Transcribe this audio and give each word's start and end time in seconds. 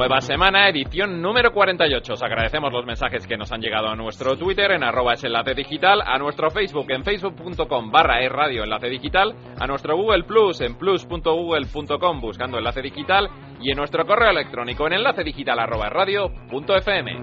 Nueva 0.00 0.22
semana, 0.22 0.66
edición 0.66 1.20
número 1.20 1.52
48. 1.52 2.14
Os 2.14 2.22
agradecemos 2.22 2.72
los 2.72 2.86
mensajes 2.86 3.26
que 3.26 3.36
nos 3.36 3.52
han 3.52 3.60
llegado 3.60 3.88
a 3.88 3.94
nuestro 3.94 4.34
Twitter 4.34 4.70
en 4.70 4.82
arroba 4.82 5.12
es 5.12 5.24
enlace 5.24 5.52
digital, 5.52 6.00
a 6.02 6.16
nuestro 6.16 6.50
Facebook 6.50 6.90
en 6.90 7.04
facebook.com 7.04 7.90
barra 7.90 8.22
es 8.22 8.32
radio 8.32 8.64
enlace 8.64 8.88
digital, 8.88 9.34
a 9.58 9.66
nuestro 9.66 9.98
Google 9.98 10.24
Plus 10.24 10.62
en 10.62 10.76
plus.google.com 10.76 12.18
buscando 12.18 12.56
enlace 12.56 12.80
digital 12.80 13.28
y 13.60 13.72
en 13.72 13.76
nuestro 13.76 14.06
correo 14.06 14.30
electrónico 14.30 14.86
en 14.86 14.94
enlace 14.94 15.22
digital 15.22 15.58
arroba 15.58 15.90
punto 16.48 16.74
fm. 16.76 17.22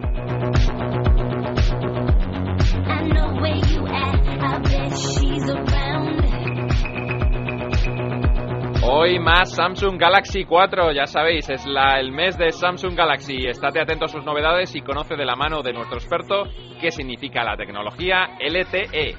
Hoy 8.89 9.19
más 9.19 9.53
Samsung 9.53 9.99
Galaxy 9.99 10.45
4, 10.45 10.93
ya 10.93 11.05
sabéis, 11.07 11.49
es 11.49 11.65
la, 11.65 11.99
el 11.99 12.13
mes 12.13 12.37
de 12.37 12.53
Samsung 12.53 12.95
Galaxy. 12.95 13.45
Estate 13.45 13.81
atento 13.81 14.05
a 14.05 14.07
sus 14.07 14.23
novedades 14.23 14.73
y 14.75 14.81
conoce 14.81 15.17
de 15.17 15.25
la 15.25 15.35
mano 15.35 15.61
de 15.61 15.73
nuestro 15.73 15.97
experto 15.97 16.45
qué 16.79 16.89
significa 16.89 17.43
la 17.43 17.57
tecnología 17.57 18.29
LTE. 18.39 19.15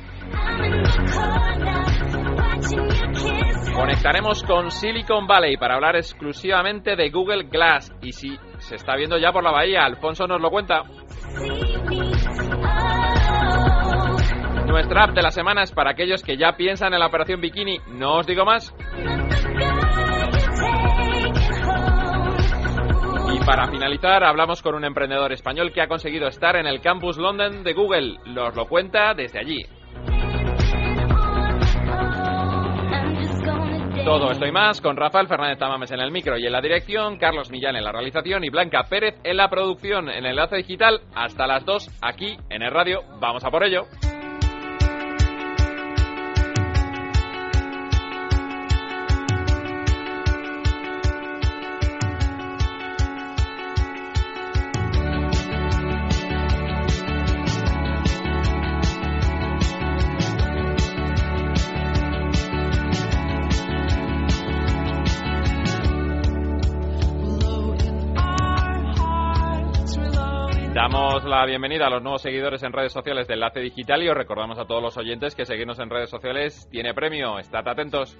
Conectaremos 3.75 4.43
con 4.43 4.71
Silicon 4.71 5.27
Valley 5.27 5.59
para 5.59 5.75
hablar 5.75 5.97
exclusivamente 5.97 6.97
de 6.97 7.11
Google 7.11 7.45
Glass. 7.45 7.95
Y 8.01 8.13
si 8.13 8.39
se 8.57 8.77
está 8.77 8.97
viendo 8.97 9.19
ya 9.19 9.33
por 9.33 9.45
la 9.45 9.53
bahía, 9.53 9.85
Alfonso 9.85 10.27
nos 10.27 10.41
lo 10.41 10.51
cuenta. 10.51 10.83
Nuestra 14.67 15.05
app 15.05 15.15
de 15.15 15.23
la 15.23 15.31
semana 15.31 15.63
es 15.63 15.73
para 15.73 15.91
aquellos 15.91 16.23
que 16.23 16.37
ya 16.37 16.53
piensan 16.57 16.95
en 16.95 17.01
la 17.01 17.07
operación 17.07 17.41
bikini. 17.41 17.79
No 17.89 18.19
os 18.19 18.27
digo 18.27 18.45
más. 18.45 18.75
Para 23.49 23.67
finalizar, 23.67 24.25
hablamos 24.25 24.61
con 24.61 24.75
un 24.75 24.85
emprendedor 24.85 25.33
español 25.33 25.73
que 25.73 25.81
ha 25.81 25.89
conseguido 25.89 26.29
estar 26.29 26.55
en 26.57 26.67
el 26.67 26.83
campus 26.83 27.17
London 27.17 27.65
de 27.65 27.73
Google. 27.73 28.19
Nos 28.27 28.55
lo 28.55 28.67
cuenta 28.67 29.15
desde 29.15 29.39
allí. 29.39 29.65
Todo 34.05 34.33
esto 34.33 34.45
y 34.45 34.53
más 34.53 34.83
con 34.83 34.99
Rafael 34.99 35.29
Fernández 35.29 35.59
Tamames 35.59 35.91
en 35.93 36.01
el 36.01 36.11
micro 36.11 36.37
y 36.37 36.45
en 36.45 36.53
la 36.53 36.61
dirección, 36.61 37.17
Carlos 37.17 37.51
Millán 37.51 37.77
en 37.77 37.85
la 37.85 37.93
realización 37.93 38.45
y 38.45 38.51
Blanca 38.51 38.83
Pérez 38.83 39.15
en 39.25 39.39
la 39.39 39.49
producción 39.49 40.11
en 40.11 40.27
Enlace 40.27 40.57
Digital 40.57 41.01
hasta 41.15 41.47
las 41.47 41.65
2 41.65 42.01
aquí 42.03 42.37
en 42.51 42.61
el 42.61 42.71
radio. 42.71 43.01
Vamos 43.19 43.45
a 43.45 43.51
por 43.51 43.65
ello. 43.65 43.87
La 71.29 71.45
bienvenida 71.45 71.87
a 71.87 71.91
los 71.91 72.03
nuevos 72.03 72.23
seguidores 72.23 72.63
en 72.63 72.73
redes 72.73 72.91
sociales 72.91 73.29
de 73.29 73.35
Enlace 73.35 73.61
Digital 73.61 74.03
y 74.03 74.09
os 74.09 74.17
recordamos 74.17 74.59
a 74.59 74.65
todos 74.65 74.83
los 74.83 74.97
oyentes 74.97 75.35
que 75.35 75.45
seguirnos 75.45 75.79
en 75.79 75.91
redes 75.91 76.09
sociales 76.09 76.67
tiene 76.71 76.95
premio. 76.95 77.39
Estad 77.39 77.69
atentos. 77.69 78.19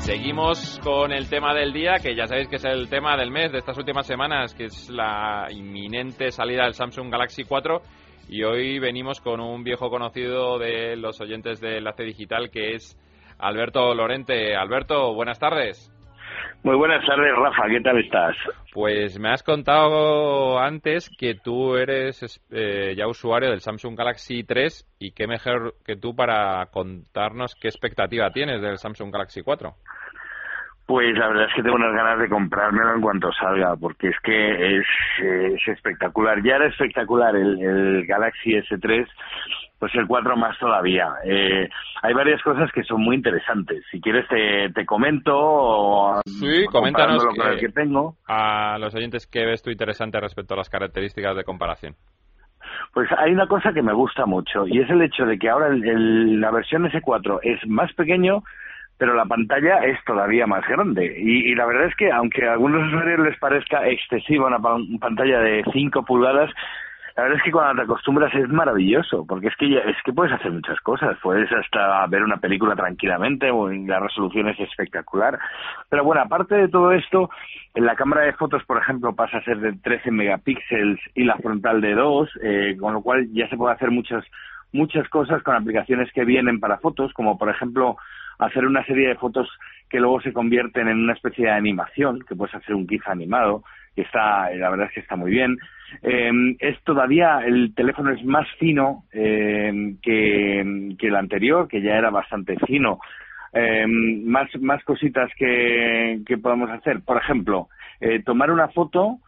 Seguimos 0.00 0.78
con 0.82 1.12
el 1.12 1.30
tema 1.30 1.54
del 1.54 1.72
día, 1.72 1.94
que 2.02 2.14
ya 2.14 2.26
sabéis 2.26 2.48
que 2.48 2.56
es 2.56 2.64
el 2.66 2.90
tema 2.90 3.16
del 3.16 3.30
mes 3.30 3.50
de 3.50 3.58
estas 3.58 3.78
últimas 3.78 4.06
semanas, 4.06 4.54
que 4.54 4.66
es 4.66 4.90
la 4.90 5.48
inminente 5.50 6.30
salida 6.30 6.64
del 6.64 6.74
Samsung 6.74 7.10
Galaxy 7.10 7.44
4. 7.44 7.80
Y 8.28 8.42
hoy 8.42 8.78
venimos 8.78 9.22
con 9.22 9.40
un 9.40 9.64
viejo 9.64 9.88
conocido 9.88 10.58
de 10.58 10.96
los 10.96 11.18
oyentes 11.22 11.60
de 11.62 11.78
Enlace 11.78 12.02
Digital, 12.02 12.50
que 12.50 12.74
es 12.74 12.98
Alberto 13.38 13.94
Lorente. 13.94 14.56
Alberto, 14.56 15.14
buenas 15.14 15.38
tardes. 15.38 15.90
Muy 16.64 16.76
buenas 16.76 17.04
tardes, 17.06 17.30
Rafa. 17.36 17.68
¿Qué 17.68 17.80
tal 17.82 17.98
estás? 17.98 18.34
Pues 18.72 19.18
me 19.18 19.30
has 19.30 19.42
contado 19.42 20.58
antes 20.58 21.10
que 21.10 21.34
tú 21.34 21.76
eres 21.76 22.40
eh, 22.50 22.94
ya 22.96 23.06
usuario 23.06 23.50
del 23.50 23.60
Samsung 23.60 23.94
Galaxy 23.94 24.44
3 24.44 24.96
y 24.98 25.12
qué 25.12 25.26
mejor 25.26 25.74
que 25.84 25.96
tú 25.96 26.16
para 26.16 26.64
contarnos 26.72 27.54
qué 27.54 27.68
expectativa 27.68 28.30
tienes 28.30 28.62
del 28.62 28.78
Samsung 28.78 29.12
Galaxy 29.12 29.42
4. 29.42 29.74
Pues 30.86 31.16
la 31.16 31.28
verdad 31.28 31.46
es 31.48 31.54
que 31.54 31.62
tengo 31.62 31.76
unas 31.76 31.94
ganas 31.94 32.18
de 32.18 32.28
comprármelo 32.28 32.94
en 32.94 33.00
cuanto 33.00 33.32
salga, 33.32 33.74
porque 33.76 34.08
es 34.08 34.16
que 34.22 34.76
es, 34.78 34.86
es 35.18 35.68
espectacular. 35.68 36.42
Ya 36.42 36.56
era 36.56 36.66
espectacular 36.66 37.34
el, 37.34 37.58
el 37.60 38.06
Galaxy 38.06 38.50
S3 38.50 39.06
pues 39.84 39.94
el 39.96 40.06
4 40.06 40.36
más 40.36 40.58
todavía. 40.58 41.08
Eh, 41.24 41.68
hay 42.02 42.14
varias 42.14 42.40
cosas 42.42 42.72
que 42.72 42.82
son 42.84 43.02
muy 43.02 43.16
interesantes. 43.16 43.84
Si 43.90 44.00
quieres 44.00 44.26
te, 44.28 44.70
te 44.70 44.86
comento 44.86 46.20
sí, 46.24 46.64
coméntanos 46.72 47.22
con 47.26 47.46
el 47.46 47.58
que 47.58 47.68
tengo. 47.68 48.16
a 48.26 48.78
los 48.78 48.94
oyentes 48.94 49.26
qué 49.26 49.44
ves 49.44 49.62
tú 49.62 49.70
interesante 49.70 50.18
respecto 50.20 50.54
a 50.54 50.56
las 50.56 50.70
características 50.70 51.36
de 51.36 51.44
comparación. 51.44 51.96
Pues 52.94 53.10
hay 53.18 53.32
una 53.32 53.46
cosa 53.46 53.74
que 53.74 53.82
me 53.82 53.92
gusta 53.92 54.24
mucho 54.24 54.66
y 54.66 54.80
es 54.80 54.88
el 54.88 55.02
hecho 55.02 55.26
de 55.26 55.38
que 55.38 55.50
ahora 55.50 55.66
el, 55.66 55.86
el, 55.86 56.40
la 56.40 56.50
versión 56.50 56.84
S4 56.84 57.40
es 57.42 57.60
más 57.68 57.92
pequeño 57.92 58.42
pero 58.98 59.14
la 59.14 59.24
pantalla 59.24 59.78
es 59.78 59.98
todavía 60.04 60.46
más 60.46 60.66
grande. 60.66 61.16
Y, 61.18 61.50
y, 61.50 61.54
la 61.54 61.66
verdad 61.66 61.86
es 61.86 61.96
que, 61.96 62.10
aunque 62.10 62.46
a 62.46 62.52
algunos 62.52 62.88
usuarios 62.88 63.20
les 63.20 63.38
parezca 63.38 63.86
excesiva 63.88 64.46
una 64.46 64.60
pantalla 64.98 65.40
de 65.40 65.64
5 65.72 66.04
pulgadas, 66.04 66.50
la 67.16 67.22
verdad 67.22 67.38
es 67.38 67.44
que 67.44 67.52
cuando 67.52 67.76
te 67.76 67.82
acostumbras 67.82 68.34
es 68.34 68.48
maravilloso, 68.48 69.24
porque 69.24 69.46
es 69.46 69.54
que 69.56 69.70
ya, 69.70 69.78
es 69.80 69.96
que 70.04 70.12
puedes 70.12 70.32
hacer 70.32 70.50
muchas 70.50 70.80
cosas, 70.80 71.16
puedes 71.22 71.50
hasta 71.52 72.04
ver 72.08 72.24
una 72.24 72.38
película 72.38 72.74
tranquilamente, 72.74 73.52
la 73.86 74.00
resolución 74.00 74.48
es 74.48 74.58
espectacular. 74.58 75.38
Pero 75.88 76.02
bueno, 76.02 76.22
aparte 76.22 76.56
de 76.56 76.68
todo 76.68 76.90
esto, 76.90 77.30
en 77.74 77.86
la 77.86 77.94
cámara 77.94 78.22
de 78.22 78.32
fotos, 78.32 78.64
por 78.64 78.78
ejemplo, 78.78 79.14
pasa 79.14 79.38
a 79.38 79.44
ser 79.44 79.58
de 79.60 79.74
13 79.74 80.10
megapíxeles 80.10 80.98
y 81.14 81.22
la 81.22 81.36
frontal 81.36 81.80
de 81.80 81.94
2, 81.94 82.30
eh, 82.42 82.76
con 82.80 82.94
lo 82.94 83.00
cual 83.00 83.28
ya 83.32 83.48
se 83.48 83.56
puede 83.56 83.74
hacer 83.74 83.92
muchas 83.92 84.24
muchas 84.72 85.08
cosas 85.08 85.40
con 85.44 85.54
aplicaciones 85.54 86.12
que 86.12 86.24
vienen 86.24 86.58
para 86.58 86.78
fotos, 86.78 87.12
como 87.14 87.38
por 87.38 87.48
ejemplo 87.48 87.96
hacer 88.44 88.66
una 88.66 88.84
serie 88.84 89.08
de 89.08 89.16
fotos 89.16 89.48
que 89.88 90.00
luego 90.00 90.20
se 90.20 90.32
convierten 90.32 90.88
en 90.88 90.98
una 90.98 91.12
especie 91.12 91.46
de 91.46 91.52
animación, 91.52 92.20
que 92.26 92.34
puedes 92.34 92.54
hacer 92.54 92.74
un 92.74 92.88
GIF 92.88 93.06
animado, 93.08 93.62
que 93.94 94.02
está, 94.02 94.50
la 94.54 94.70
verdad 94.70 94.86
es 94.88 94.94
que 94.94 95.00
está 95.00 95.16
muy 95.16 95.30
bien. 95.30 95.56
Eh, 96.02 96.56
es 96.58 96.82
todavía, 96.82 97.40
el 97.44 97.74
teléfono 97.74 98.10
es 98.10 98.24
más 98.24 98.48
fino 98.58 99.04
eh, 99.12 99.94
que, 100.02 100.94
que 100.98 101.06
el 101.06 101.16
anterior, 101.16 101.68
que 101.68 101.80
ya 101.80 101.96
era 101.96 102.10
bastante 102.10 102.56
fino. 102.66 102.98
Eh, 103.52 103.86
más, 103.86 104.48
más 104.60 104.82
cositas 104.82 105.30
que, 105.36 106.20
que 106.26 106.38
podemos 106.38 106.68
hacer. 106.70 107.02
Por 107.02 107.16
ejemplo, 107.18 107.68
eh, 108.00 108.20
tomar 108.24 108.50
una 108.50 108.66
foto, 108.68 109.18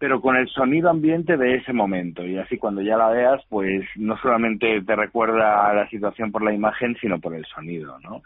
pero 0.00 0.22
con 0.22 0.34
el 0.34 0.48
sonido 0.48 0.88
ambiente 0.88 1.36
de 1.36 1.56
ese 1.56 1.74
momento. 1.74 2.26
Y 2.26 2.38
así 2.38 2.56
cuando 2.56 2.80
ya 2.80 2.96
la 2.96 3.10
veas, 3.10 3.42
pues 3.50 3.84
no 3.96 4.16
solamente 4.16 4.80
te 4.80 4.96
recuerda 4.96 5.72
la 5.74 5.86
situación 5.90 6.32
por 6.32 6.42
la 6.42 6.54
imagen, 6.54 6.96
sino 7.02 7.20
por 7.20 7.34
el 7.34 7.44
sonido, 7.44 7.98
¿no? 8.00 8.22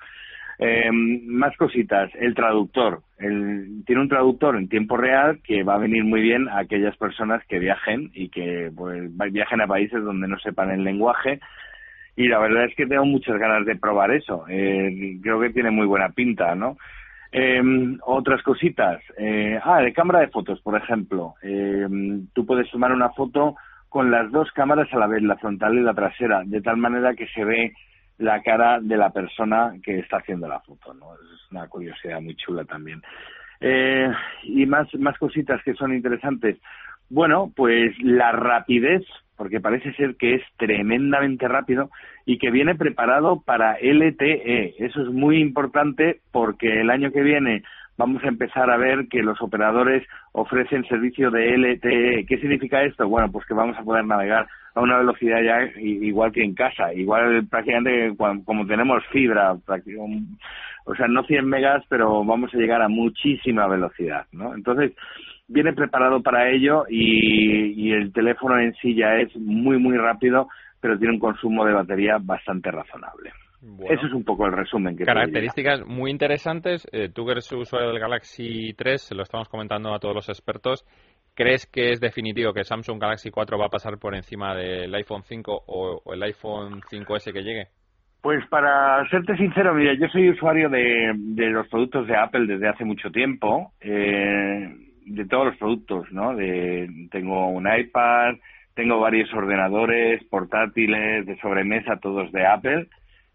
Eh, 0.61 0.89
más 0.93 1.57
cositas, 1.57 2.13
el 2.15 2.33
traductor. 2.33 3.01
El, 3.19 3.83
tiene 3.87 4.03
un 4.03 4.09
traductor 4.09 4.55
en 4.57 4.69
tiempo 4.69 4.97
real 4.97 5.41
que 5.43 5.65
va 5.65 5.75
a 5.75 5.79
venir 5.79 6.05
muy 6.05 6.21
bien 6.21 6.49
a 6.49 6.61
aquellas 6.61 6.97
personas 6.97 7.45
que 7.49 7.59
viajen 7.59 8.13
y 8.15 8.29
que 8.29 8.71
pues, 8.73 9.11
viajen 9.33 9.61
a 9.61 9.67
países 9.67 10.01
donde 10.01 10.29
no 10.29 10.39
sepan 10.39 10.71
el 10.71 10.85
lenguaje. 10.85 11.41
Y 12.15 12.29
la 12.29 12.39
verdad 12.39 12.67
es 12.67 12.77
que 12.77 12.87
tengo 12.87 13.05
muchas 13.05 13.37
ganas 13.37 13.67
de 13.67 13.75
probar 13.75 14.13
eso. 14.13 14.45
Eh, 14.49 15.19
creo 15.21 15.41
que 15.41 15.51
tiene 15.51 15.73
muy 15.73 15.89
buena 15.89 16.11
pinta, 16.11 16.55
¿no? 16.55 16.77
Eh, 17.37 17.61
otras 18.03 18.43
cositas. 18.45 19.03
Eh, 19.19 19.59
ah, 19.61 19.81
de 19.81 19.93
cámara 19.93 20.21
de 20.21 20.29
fotos, 20.29 20.61
por 20.61 20.77
ejemplo. 20.77 21.35
Eh, 21.43 21.85
tú 22.33 22.47
puedes 22.47 22.71
tomar 22.71 22.93
una 22.93 23.11
foto 23.11 23.57
con 23.89 24.13
las 24.13 24.31
dos 24.31 24.53
cámaras 24.53 24.87
a 24.93 24.99
la 24.99 25.09
vez, 25.09 25.21
la 25.21 25.37
frontal 25.37 25.75
y 25.75 25.81
la 25.81 25.95
trasera, 25.95 26.43
de 26.45 26.61
tal 26.61 26.77
manera 26.77 27.15
que 27.15 27.27
se 27.27 27.45
ve 27.45 27.75
la 28.19 28.41
cara 28.41 28.79
de 28.81 28.97
la 28.97 29.11
persona 29.11 29.75
que 29.83 29.99
está 29.99 30.19
haciendo 30.19 30.47
la 30.47 30.61
foto, 30.61 30.95
¿no? 30.95 31.15
Es 31.15 31.51
una 31.51 31.67
curiosidad 31.67 32.21
muy 32.21 32.37
chula 32.37 32.65
también. 32.65 33.03
Eh, 33.61 34.09
y 34.45 34.65
más, 34.67 34.87
más 34.95 35.19
cositas 35.19 35.61
que 35.65 35.75
son 35.75 35.93
interesantes. 35.93 36.59
Bueno, 37.11 37.53
pues 37.55 37.93
la 38.03 38.33
rapidez, 38.33 39.03
porque 39.37 39.61
parece 39.61 39.93
ser 39.95 40.17
que 40.17 40.35
es 40.35 40.43
tremendamente 40.57 41.47
rápido 41.49 41.91
y 42.25 42.39
que 42.39 42.51
viene 42.51 42.75
preparado 42.75 43.43
para 43.45 43.77
LTE. 43.81 44.75
Eso 44.79 45.03
es 45.03 45.09
muy 45.09 45.39
importante 45.39 46.21
porque 46.33 46.81
el 46.81 46.91
año 46.91 47.13
que 47.13 47.23
viene 47.23 47.63
vamos 47.97 48.25
a 48.25 48.29
empezar 48.29 48.71
a 48.71 48.77
ver 48.77 49.07
que 49.09 49.23
los 49.23 49.41
operadores 49.41 50.07
ofrecen 50.33 50.85
servicio 50.87 51.31
de 51.31 51.57
LTE. 51.57 52.27
¿Qué 52.27 52.39
significa 52.39 52.83
esto? 52.83 53.09
Bueno, 53.09 53.31
pues 53.31 53.47
que 53.47 53.55
vamos 53.55 53.77
a 53.79 53.85
poder 53.85 54.05
navegar 54.05 54.49
a 54.75 54.81
una 54.81 54.99
velocidad 54.99 55.41
ya 55.41 55.81
igual 55.81 56.33
que 56.33 56.43
en 56.43 56.55
casa, 56.55 56.93
igual 56.93 57.47
prácticamente 57.49 58.17
como 58.17 58.67
tenemos 58.67 59.07
fibra, 59.13 59.53
o 59.53 60.95
sea, 60.97 61.07
no 61.07 61.23
100 61.23 61.49
megas, 61.49 61.85
pero 61.89 62.25
vamos 62.25 62.53
a 62.53 62.59
llegar 62.59 62.83
a 62.83 62.89
muchísima 62.89 63.69
velocidad, 63.69 64.27
¿no? 64.33 64.53
Entonces, 64.55 64.93
viene 65.49 65.73
preparado 65.73 66.23
para 66.23 66.51
ello 66.51 66.85
y, 66.89 67.93
el 67.93 68.13
teléfono 68.13 68.59
en 68.59 68.75
sí 68.75 68.95
ya 68.95 69.17
es 69.17 69.35
muy, 69.37 69.79
muy 69.79 69.97
rápido, 69.97 70.49
pero 70.81 70.99
tiene 70.99 71.15
un 71.15 71.21
consumo 71.21 71.65
de 71.65 71.73
batería 71.73 72.19
bastante 72.21 72.71
razonable. 72.71 73.31
Eso 73.89 74.07
es 74.07 74.13
un 74.13 74.25
poco 74.25 74.47
el 74.47 74.53
resumen. 74.53 74.97
Que 74.97 75.05
Características 75.05 75.87
muy 75.87 76.11
interesantes. 76.11 76.87
Eh, 76.93 77.09
tú 77.09 77.25
que 77.25 77.33
eres 77.33 77.51
usuario 77.53 77.89
del 77.91 78.01
Galaxy 78.01 78.75
3, 78.75 79.01
se 79.01 79.15
lo 79.15 79.23
estamos 79.23 79.49
comentando 79.49 79.95
a 79.95 79.99
todos 79.99 80.15
los 80.15 80.29
expertos. 80.29 80.85
¿Crees 81.35 81.67
que 81.67 81.91
es 81.91 82.01
definitivo 82.01 82.53
que 82.53 82.65
Samsung 82.65 83.01
Galaxy 83.01 83.31
4 83.31 83.59
va 83.59 83.67
a 83.67 83.71
pasar 83.71 83.99
por 83.99 84.15
encima 84.15 84.55
del 84.55 84.95
iPhone 84.95 85.23
5 85.23 85.65
o, 85.67 86.13
el 86.13 86.23
iPhone 86.23 86.81
5S 86.83 87.33
que 87.33 87.43
llegue? 87.43 87.69
Pues 88.21 88.47
para 88.49 89.07
serte 89.09 89.37
sincero, 89.37 89.75
mira, 89.75 89.95
yo 89.95 90.09
soy 90.09 90.31
usuario 90.31 90.69
de, 90.69 91.13
de 91.15 91.47
los 91.51 91.67
productos 91.69 92.07
de 92.07 92.17
Apple 92.17 92.47
desde 92.47 92.69
hace 92.69 92.85
mucho 92.85 93.11
tiempo. 93.11 93.73
Eh, 93.81 94.94
de 95.05 95.25
todos 95.27 95.47
los 95.47 95.57
productos, 95.57 96.11
¿no? 96.13 96.35
De, 96.35 96.89
tengo 97.11 97.49
un 97.49 97.67
iPad, 97.67 98.37
tengo 98.75 99.01
varios 99.01 99.33
ordenadores 99.33 100.23
portátiles 100.25 101.27
de 101.27 101.37
sobremesa, 101.39 101.97
todos 101.97 102.33
de 102.33 102.47
Apple. 102.47 102.89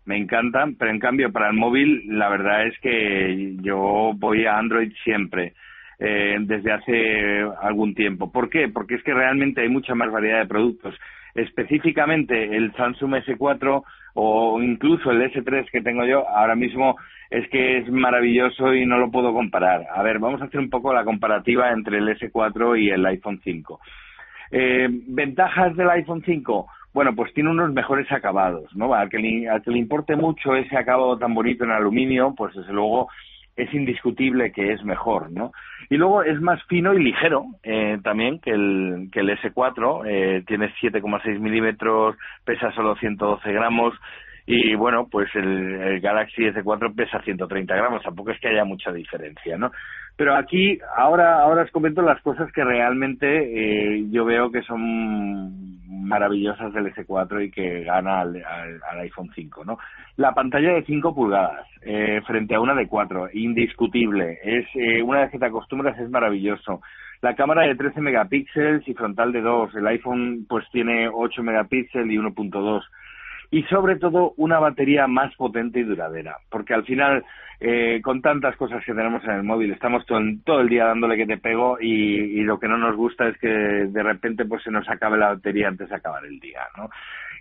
Me 0.05 0.17
encantan, 0.17 0.75
pero 0.75 0.91
en 0.91 0.99
cambio 0.99 1.31
para 1.31 1.49
el 1.49 1.55
móvil 1.55 2.03
la 2.07 2.29
verdad 2.29 2.67
es 2.67 2.77
que 2.79 3.55
yo 3.61 4.11
voy 4.15 4.45
a 4.45 4.57
Android 4.57 4.91
siempre. 5.03 5.53
Eh, 6.01 6.37
desde 6.39 6.71
hace 6.71 7.41
algún 7.61 7.93
tiempo. 7.93 8.31
¿Por 8.31 8.49
qué? 8.49 8.69
Porque 8.69 8.95
es 8.95 9.03
que 9.03 9.13
realmente 9.13 9.59
hay 9.59 9.67
mucha 9.67 9.95
más 9.95 10.09
variedad 10.09 10.39
de 10.39 10.47
productos. 10.47 10.95
Específicamente 11.35 12.55
el 12.55 12.73
Samsung 12.75 13.15
S4 13.15 13.83
o 14.13 14.61
incluso 14.61 15.11
el 15.11 15.21
S3 15.29 15.69
que 15.69 15.81
tengo 15.81 16.05
yo 16.05 16.25
ahora 16.29 16.55
mismo 16.55 16.95
es 17.29 17.47
que 17.49 17.77
es 17.77 17.89
maravilloso 17.89 18.73
y 18.73 18.85
no 18.85 18.97
lo 18.97 19.11
puedo 19.11 19.33
comparar. 19.33 19.85
A 19.93 20.01
ver, 20.01 20.19
vamos 20.19 20.41
a 20.41 20.45
hacer 20.45 20.59
un 20.59 20.69
poco 20.69 20.93
la 20.93 21.03
comparativa 21.03 21.71
entre 21.71 21.99
el 21.99 22.07
S4 22.09 22.81
y 22.81 22.89
el 22.89 23.05
iPhone 23.05 23.39
5. 23.43 23.79
Eh, 24.51 24.87
¿Ventajas 24.89 25.75
del 25.75 25.89
iPhone 25.89 26.23
5? 26.25 26.67
Bueno, 26.91 27.15
pues 27.15 27.31
tiene 27.33 27.51
unos 27.51 27.71
mejores 27.71 28.11
acabados, 28.11 28.75
¿no? 28.75 28.93
Al 28.95 29.09
que, 29.09 29.19
le, 29.19 29.47
que 29.63 29.71
le 29.71 29.77
importe 29.77 30.15
mucho 30.15 30.55
ese 30.55 30.75
acabado 30.75 31.17
tan 31.19 31.35
bonito 31.35 31.63
en 31.63 31.71
aluminio, 31.71 32.33
pues 32.35 32.55
desde 32.55 32.73
luego 32.73 33.09
es 33.55 33.71
indiscutible 33.73 34.51
que 34.51 34.71
es 34.71 34.83
mejor, 34.83 35.31
¿no? 35.31 35.51
Y 35.89 35.97
luego 35.97 36.23
es 36.23 36.39
más 36.41 36.63
fino 36.63 36.93
y 36.93 37.03
ligero 37.03 37.45
eh, 37.61 37.99
también 38.03 38.39
que 38.39 38.51
el, 38.51 39.09
que 39.11 39.19
el 39.19 39.29
S4, 39.37 40.03
eh, 40.07 40.43
tiene 40.47 40.73
7,6 40.81 41.39
milímetros, 41.39 42.15
pesa 42.45 42.71
solo 42.71 42.95
112 42.95 43.51
gramos, 43.51 43.93
y 44.51 44.73
bueno, 44.73 45.07
pues 45.11 45.29
el, 45.35 45.99
Galaxy 46.01 46.41
S4 46.41 46.95
pesa 46.95 47.21
130 47.21 47.75
gramos, 47.75 48.01
tampoco 48.01 48.31
es 48.31 48.39
que 48.39 48.47
haya 48.47 48.65
mucha 48.65 48.91
diferencia, 48.91 49.59
¿no? 49.59 49.71
Pero 50.17 50.35
aquí, 50.35 50.79
ahora, 50.97 51.41
ahora 51.43 51.61
os 51.61 51.69
comento 51.69 52.01
las 52.01 52.19
cosas 52.23 52.51
que 52.51 52.63
realmente 52.63 53.27
eh, 53.27 54.05
yo 54.09 54.25
veo 54.25 54.49
que 54.51 54.63
son 54.63 55.77
maravillosas 55.87 56.73
del 56.73 56.91
S4 56.91 57.45
y 57.45 57.51
que 57.51 57.83
gana 57.83 58.21
al, 58.21 58.43
iPhone 59.01 59.29
5, 59.35 59.65
¿no? 59.65 59.77
La 60.17 60.33
pantalla 60.33 60.73
de 60.73 60.83
5 60.83 61.13
pulgadas 61.13 61.67
eh, 61.83 62.19
frente 62.25 62.55
a 62.55 62.59
una 62.59 62.73
de 62.73 62.87
4, 62.87 63.29
indiscutible. 63.33 64.39
Es 64.43 64.65
eh, 64.73 65.03
una 65.03 65.19
vez 65.19 65.31
que 65.31 65.37
te 65.37 65.45
acostumbras 65.45 65.99
es 65.99 66.09
maravilloso. 66.09 66.81
La 67.21 67.35
cámara 67.35 67.67
de 67.67 67.75
13 67.75 68.01
megapíxeles 68.01 68.87
y 68.87 68.95
frontal 68.95 69.31
de 69.31 69.41
2. 69.41 69.75
El 69.75 69.85
iPhone 69.85 70.47
pues 70.49 70.65
tiene 70.71 71.07
8 71.07 71.43
megapíxeles 71.43 72.11
y 72.11 72.17
1.2 72.17 72.81
y 73.51 73.63
sobre 73.63 73.97
todo 73.97 74.33
una 74.37 74.59
batería 74.59 75.07
más 75.07 75.35
potente 75.35 75.79
y 75.79 75.83
duradera, 75.83 76.37
porque 76.49 76.73
al 76.73 76.85
final 76.85 77.23
eh, 77.61 77.99
con 78.01 78.21
tantas 78.21 78.55
cosas 78.55 78.83
que 78.85 78.93
tenemos 78.93 79.23
en 79.25 79.31
el 79.31 79.43
móvil 79.43 79.71
estamos 79.71 80.05
todo, 80.05 80.19
todo 80.45 80.61
el 80.61 80.69
día 80.69 80.85
dándole 80.85 81.17
que 81.17 81.25
te 81.25 81.37
pego 81.37 81.77
y, 81.79 82.41
lo 82.43 82.57
que 82.57 82.69
no 82.69 82.77
nos 82.77 82.95
gusta 82.95 83.27
es 83.27 83.37
que 83.37 83.49
de 83.49 84.03
repente 84.03 84.45
pues 84.45 84.63
se 84.63 84.71
nos 84.71 84.87
acabe 84.87 85.17
la 85.17 85.33
batería 85.33 85.67
antes 85.67 85.89
de 85.89 85.95
acabar 85.95 86.25
el 86.25 86.39
día, 86.39 86.61
¿no? 86.77 86.89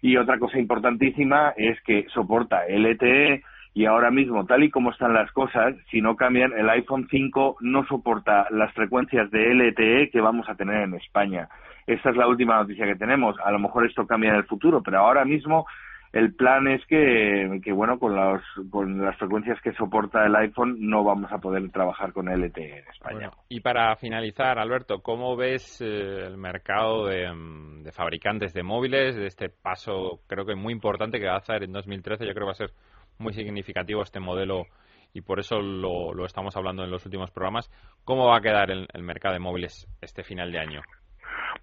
Y 0.02 0.16
otra 0.16 0.38
cosa 0.38 0.58
importantísima 0.58 1.54
es 1.56 1.80
que 1.82 2.06
soporta 2.12 2.66
LTE 2.68 3.42
y 3.74 3.84
ahora 3.84 4.10
mismo, 4.10 4.44
tal 4.44 4.64
y 4.64 4.70
como 4.70 4.90
están 4.90 5.14
las 5.14 5.30
cosas, 5.32 5.76
si 5.90 6.00
no 6.00 6.16
cambian, 6.16 6.52
el 6.52 6.68
iPhone 6.68 7.06
5 7.08 7.58
no 7.60 7.86
soporta 7.86 8.48
las 8.50 8.72
frecuencias 8.72 9.30
de 9.30 9.54
LTE 9.54 10.10
que 10.10 10.20
vamos 10.20 10.48
a 10.48 10.56
tener 10.56 10.82
en 10.82 10.94
España. 10.94 11.48
Esta 11.86 12.10
es 12.10 12.16
la 12.16 12.26
última 12.26 12.56
noticia 12.56 12.86
que 12.86 12.96
tenemos. 12.96 13.36
A 13.44 13.50
lo 13.52 13.58
mejor 13.58 13.86
esto 13.86 14.06
cambia 14.06 14.30
en 14.30 14.36
el 14.36 14.44
futuro, 14.44 14.82
pero 14.82 14.98
ahora 14.98 15.24
mismo 15.24 15.64
el 16.12 16.34
plan 16.34 16.68
es 16.68 16.84
que, 16.86 17.60
que 17.62 17.72
bueno, 17.72 17.98
con, 17.98 18.14
los, 18.14 18.42
con 18.70 19.04
las 19.04 19.16
frecuencias 19.18 19.60
que 19.60 19.72
soporta 19.74 20.24
el 20.24 20.34
iPhone 20.36 20.76
no 20.80 21.04
vamos 21.04 21.30
a 21.30 21.38
poder 21.38 21.70
trabajar 21.70 22.12
con 22.12 22.26
LTE 22.26 22.78
en 22.78 22.88
España. 22.88 23.30
y 23.48 23.60
para 23.60 23.94
finalizar, 23.96 24.58
Alberto, 24.58 25.00
¿cómo 25.02 25.36
ves 25.36 25.80
eh, 25.80 26.26
el 26.26 26.38
mercado 26.38 27.06
de, 27.06 27.30
mm, 27.30 27.82
de, 27.82 27.92
fabricantes 27.92 28.54
de 28.54 28.62
móviles, 28.62 29.16
de 29.16 29.26
este 29.26 29.50
paso 29.50 30.20
creo 30.26 30.46
que 30.46 30.54
muy 30.54 30.72
importante 30.72 31.20
que 31.20 31.26
va 31.26 31.34
a 31.34 31.38
hacer 31.38 31.62
en 31.62 31.72
2013? 31.72 32.26
Yo 32.26 32.32
creo 32.32 32.46
que 32.46 32.46
va 32.46 32.52
a 32.52 32.54
ser 32.54 32.70
muy 33.18 33.34
significativo 33.34 34.02
este 34.02 34.20
modelo 34.20 34.64
y 35.12 35.20
por 35.20 35.40
eso 35.40 35.60
lo, 35.60 36.14
lo 36.14 36.24
estamos 36.24 36.56
hablando 36.56 36.84
en 36.84 36.90
los 36.90 37.04
últimos 37.04 37.30
programas. 37.30 37.70
¿Cómo 38.04 38.28
va 38.28 38.38
a 38.38 38.40
quedar 38.40 38.70
el, 38.70 38.86
el 38.92 39.02
mercado 39.02 39.34
de 39.34 39.40
móviles 39.40 39.86
este 40.00 40.22
final 40.22 40.52
de 40.52 40.58
año? 40.58 40.82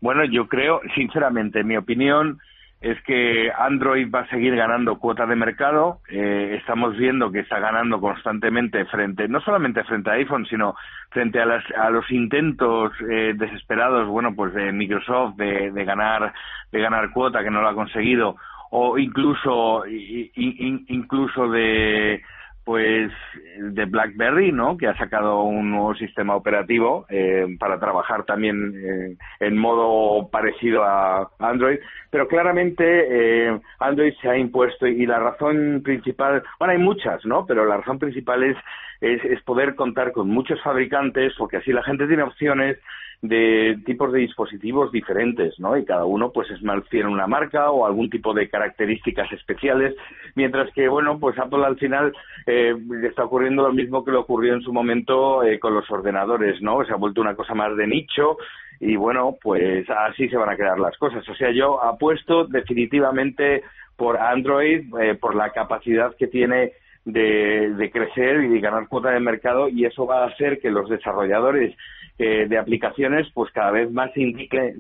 Bueno, 0.02 0.24
yo 0.26 0.48
creo, 0.48 0.82
sinceramente, 0.94 1.62
en 1.62 1.68
mi 1.68 1.78
opinión, 1.78 2.40
es 2.86 3.02
que 3.02 3.52
Android 3.58 4.08
va 4.14 4.20
a 4.20 4.30
seguir 4.30 4.56
ganando 4.56 5.00
cuota 5.00 5.26
de 5.26 5.36
mercado. 5.36 6.02
Eh, 6.08 6.56
estamos 6.60 6.96
viendo 6.96 7.32
que 7.32 7.40
está 7.40 7.58
ganando 7.58 8.00
constantemente 8.00 8.86
frente, 8.86 9.28
no 9.28 9.42
solamente 9.42 9.84
frente 9.86 10.12
a 10.12 10.14
iPhone, 10.14 10.46
sino 10.46 10.76
frente 11.10 11.42
a, 11.42 11.48
las, 11.48 11.64
a 11.72 11.90
los 11.90 12.10
intentos 12.12 12.94
eh, 13.10 13.34
desesperados, 13.36 14.08
bueno, 14.08 14.36
pues 14.36 14.54
de 14.54 14.72
Microsoft 14.72 15.36
de, 15.36 15.72
de 15.72 15.84
ganar, 15.84 16.32
de 16.72 16.80
ganar 16.80 17.10
cuota 17.10 17.44
que 17.44 17.50
no 17.50 17.64
lo 17.64 17.70
ha 17.70 17.74
conseguido, 17.74 18.36
o 18.70 19.00
incluso, 19.00 19.84
incluso 19.88 21.50
de 21.50 22.22
pues 22.66 23.12
de 23.60 23.86
BlackBerry, 23.86 24.52
¿no? 24.52 24.76
Que 24.76 24.88
ha 24.88 24.98
sacado 24.98 25.44
un 25.44 25.70
nuevo 25.70 25.94
sistema 25.94 26.36
operativo 26.36 27.06
eh, 27.10 27.46
para 27.60 27.80
trabajar 27.80 28.26
también 28.26 28.74
eh, 28.76 29.18
en 29.40 29.56
modo 29.56 30.28
parecido 30.30 30.84
a 30.84 31.30
Android, 31.38 31.78
pero 32.10 32.28
claramente 32.28 32.84
eh, 32.84 33.60
Android 33.80 34.14
se 34.20 34.30
ha 34.30 34.38
impuesto 34.38 34.88
y 34.88 35.06
la 35.06 35.20
razón 35.20 35.82
principal, 35.84 36.42
bueno, 36.58 36.74
hay 36.74 36.80
muchas, 36.80 37.24
¿no? 37.24 37.46
Pero 37.46 37.66
la 37.66 37.78
razón 37.78 38.00
principal 38.00 38.44
es, 38.44 38.58
es, 39.00 39.24
es 39.24 39.42
poder 39.44 39.76
contar 39.76 40.12
con 40.12 40.28
muchos 40.30 40.60
fabricantes, 40.64 41.34
porque 41.38 41.58
así 41.58 41.72
la 41.72 41.84
gente 41.84 42.08
tiene 42.08 42.24
opciones 42.24 42.80
de 43.22 43.78
tipos 43.86 44.12
de 44.12 44.20
dispositivos 44.20 44.92
diferentes, 44.92 45.60
¿no? 45.60 45.78
Y 45.78 45.86
cada 45.86 46.06
uno, 46.06 46.32
pues, 46.32 46.50
es 46.52 46.62
más 46.62 46.84
a 46.92 47.08
una 47.08 47.28
marca 47.28 47.72
o 47.72 47.86
algún 47.86 48.10
tipo 48.10 48.34
de 48.34 48.50
características 48.50 49.32
especiales, 49.32 49.96
mientras 50.36 50.72
que, 50.74 50.88
bueno, 50.88 51.20
pues 51.20 51.38
Apple 51.40 51.66
al 51.66 51.78
final 51.78 52.14
eh, 52.46 52.76
está 53.04 53.26
ocurriendo 53.26 53.64
lo 53.64 53.74
mismo 53.74 54.04
que 54.04 54.12
le 54.12 54.18
ocurrió 54.18 54.54
en 54.54 54.62
su 54.62 54.72
momento 54.72 55.44
eh, 55.44 55.60
con 55.60 55.74
los 55.74 55.90
ordenadores, 55.90 56.62
¿no? 56.62 56.84
Se 56.86 56.94
ha 56.94 56.98
vuelto 56.98 57.22
una 57.22 57.36
cosa 57.36 57.54
más 57.54 57.76
de 57.76 57.88
nicho 57.88 58.38
y, 58.80 58.96
bueno, 58.96 59.38
pues 59.42 59.90
así 59.90 60.30
se 60.30 60.38
van 60.38 60.50
a 60.50 60.56
quedar 60.56 60.80
las 60.80 60.98
cosas. 60.98 61.28
O 61.28 61.36
sea, 61.36 61.52
yo 61.52 61.84
apuesto 61.84 62.46
definitivamente 62.46 63.64
por 63.96 64.18
Android, 64.18 64.94
eh, 65.02 65.16
por 65.16 65.36
la 65.36 65.52
capacidad 65.52 66.16
que 66.16 66.28
tiene 66.28 66.74
de, 67.06 67.74
de, 67.78 67.92
crecer 67.92 68.44
y 68.44 68.50
de 68.50 68.60
ganar 68.60 68.88
cuota 68.88 69.12
de 69.12 69.20
mercado 69.20 69.70
y 69.70 69.86
eso 69.86 70.06
va 70.06 70.24
a 70.24 70.28
hacer 70.28 70.60
que 70.60 70.72
los 70.72 70.90
desarrolladores 70.90 71.76
eh, 72.18 72.48
de 72.48 72.58
aplicaciones 72.58 73.28
pues 73.34 73.52
cada 73.52 73.72
vez 73.72 73.92
más 73.92 74.10
se, 74.14 74.30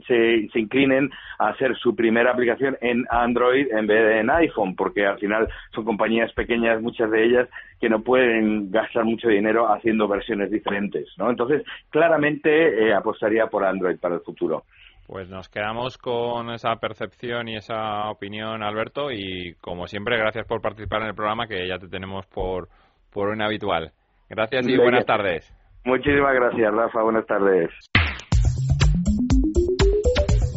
se, 0.07 0.59
inclinen 0.59 1.09
a 1.37 1.49
hacer 1.49 1.75
su 1.75 1.93
primera 1.93 2.31
aplicación 2.31 2.77
en 2.79 3.05
Android 3.09 3.67
en 3.71 3.87
vez 3.87 4.03
de 4.03 4.19
en 4.21 4.29
iPhone 4.29 4.73
porque 4.75 5.05
al 5.05 5.19
final 5.19 5.49
son 5.73 5.83
compañías 5.83 6.31
pequeñas 6.31 6.81
muchas 6.81 7.11
de 7.11 7.25
ellas 7.25 7.49
que 7.81 7.89
no 7.89 8.01
pueden 8.03 8.71
gastar 8.71 9.03
mucho 9.03 9.27
dinero 9.27 9.67
haciendo 9.67 10.07
versiones 10.07 10.49
diferentes 10.49 11.09
¿no? 11.17 11.29
entonces 11.29 11.63
claramente 11.89 12.87
eh, 12.87 12.93
apostaría 12.93 13.47
por 13.47 13.65
Android 13.65 13.97
para 13.99 14.15
el 14.15 14.21
futuro 14.21 14.63
pues 15.07 15.29
nos 15.29 15.49
quedamos 15.49 15.97
con 15.97 16.49
esa 16.51 16.77
percepción 16.77 17.47
y 17.47 17.57
esa 17.57 18.09
opinión, 18.09 18.63
Alberto, 18.63 19.11
y 19.11 19.53
como 19.61 19.85
siempre, 19.85 20.17
gracias 20.17 20.47
por 20.47 20.61
participar 20.61 21.03
en 21.03 21.09
el 21.09 21.13
programa, 21.13 21.45
que 21.45 21.67
ya 21.67 21.77
te 21.77 21.87
tenemos 21.87 22.25
por, 22.25 22.69
por 23.11 23.29
un 23.29 23.39
habitual. 23.43 23.91
Gracias 24.29 24.67
y 24.67 24.75
buenas 24.75 25.05
tardes. 25.05 25.53
Muchísimas 25.85 26.33
gracias, 26.33 26.73
Rafa. 26.73 27.03
Buenas 27.03 27.25
tardes. 27.27 27.69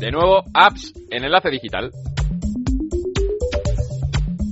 De 0.01 0.11
nuevo, 0.11 0.43
apps 0.55 0.95
en 1.11 1.25
enlace 1.25 1.51
digital. 1.51 1.91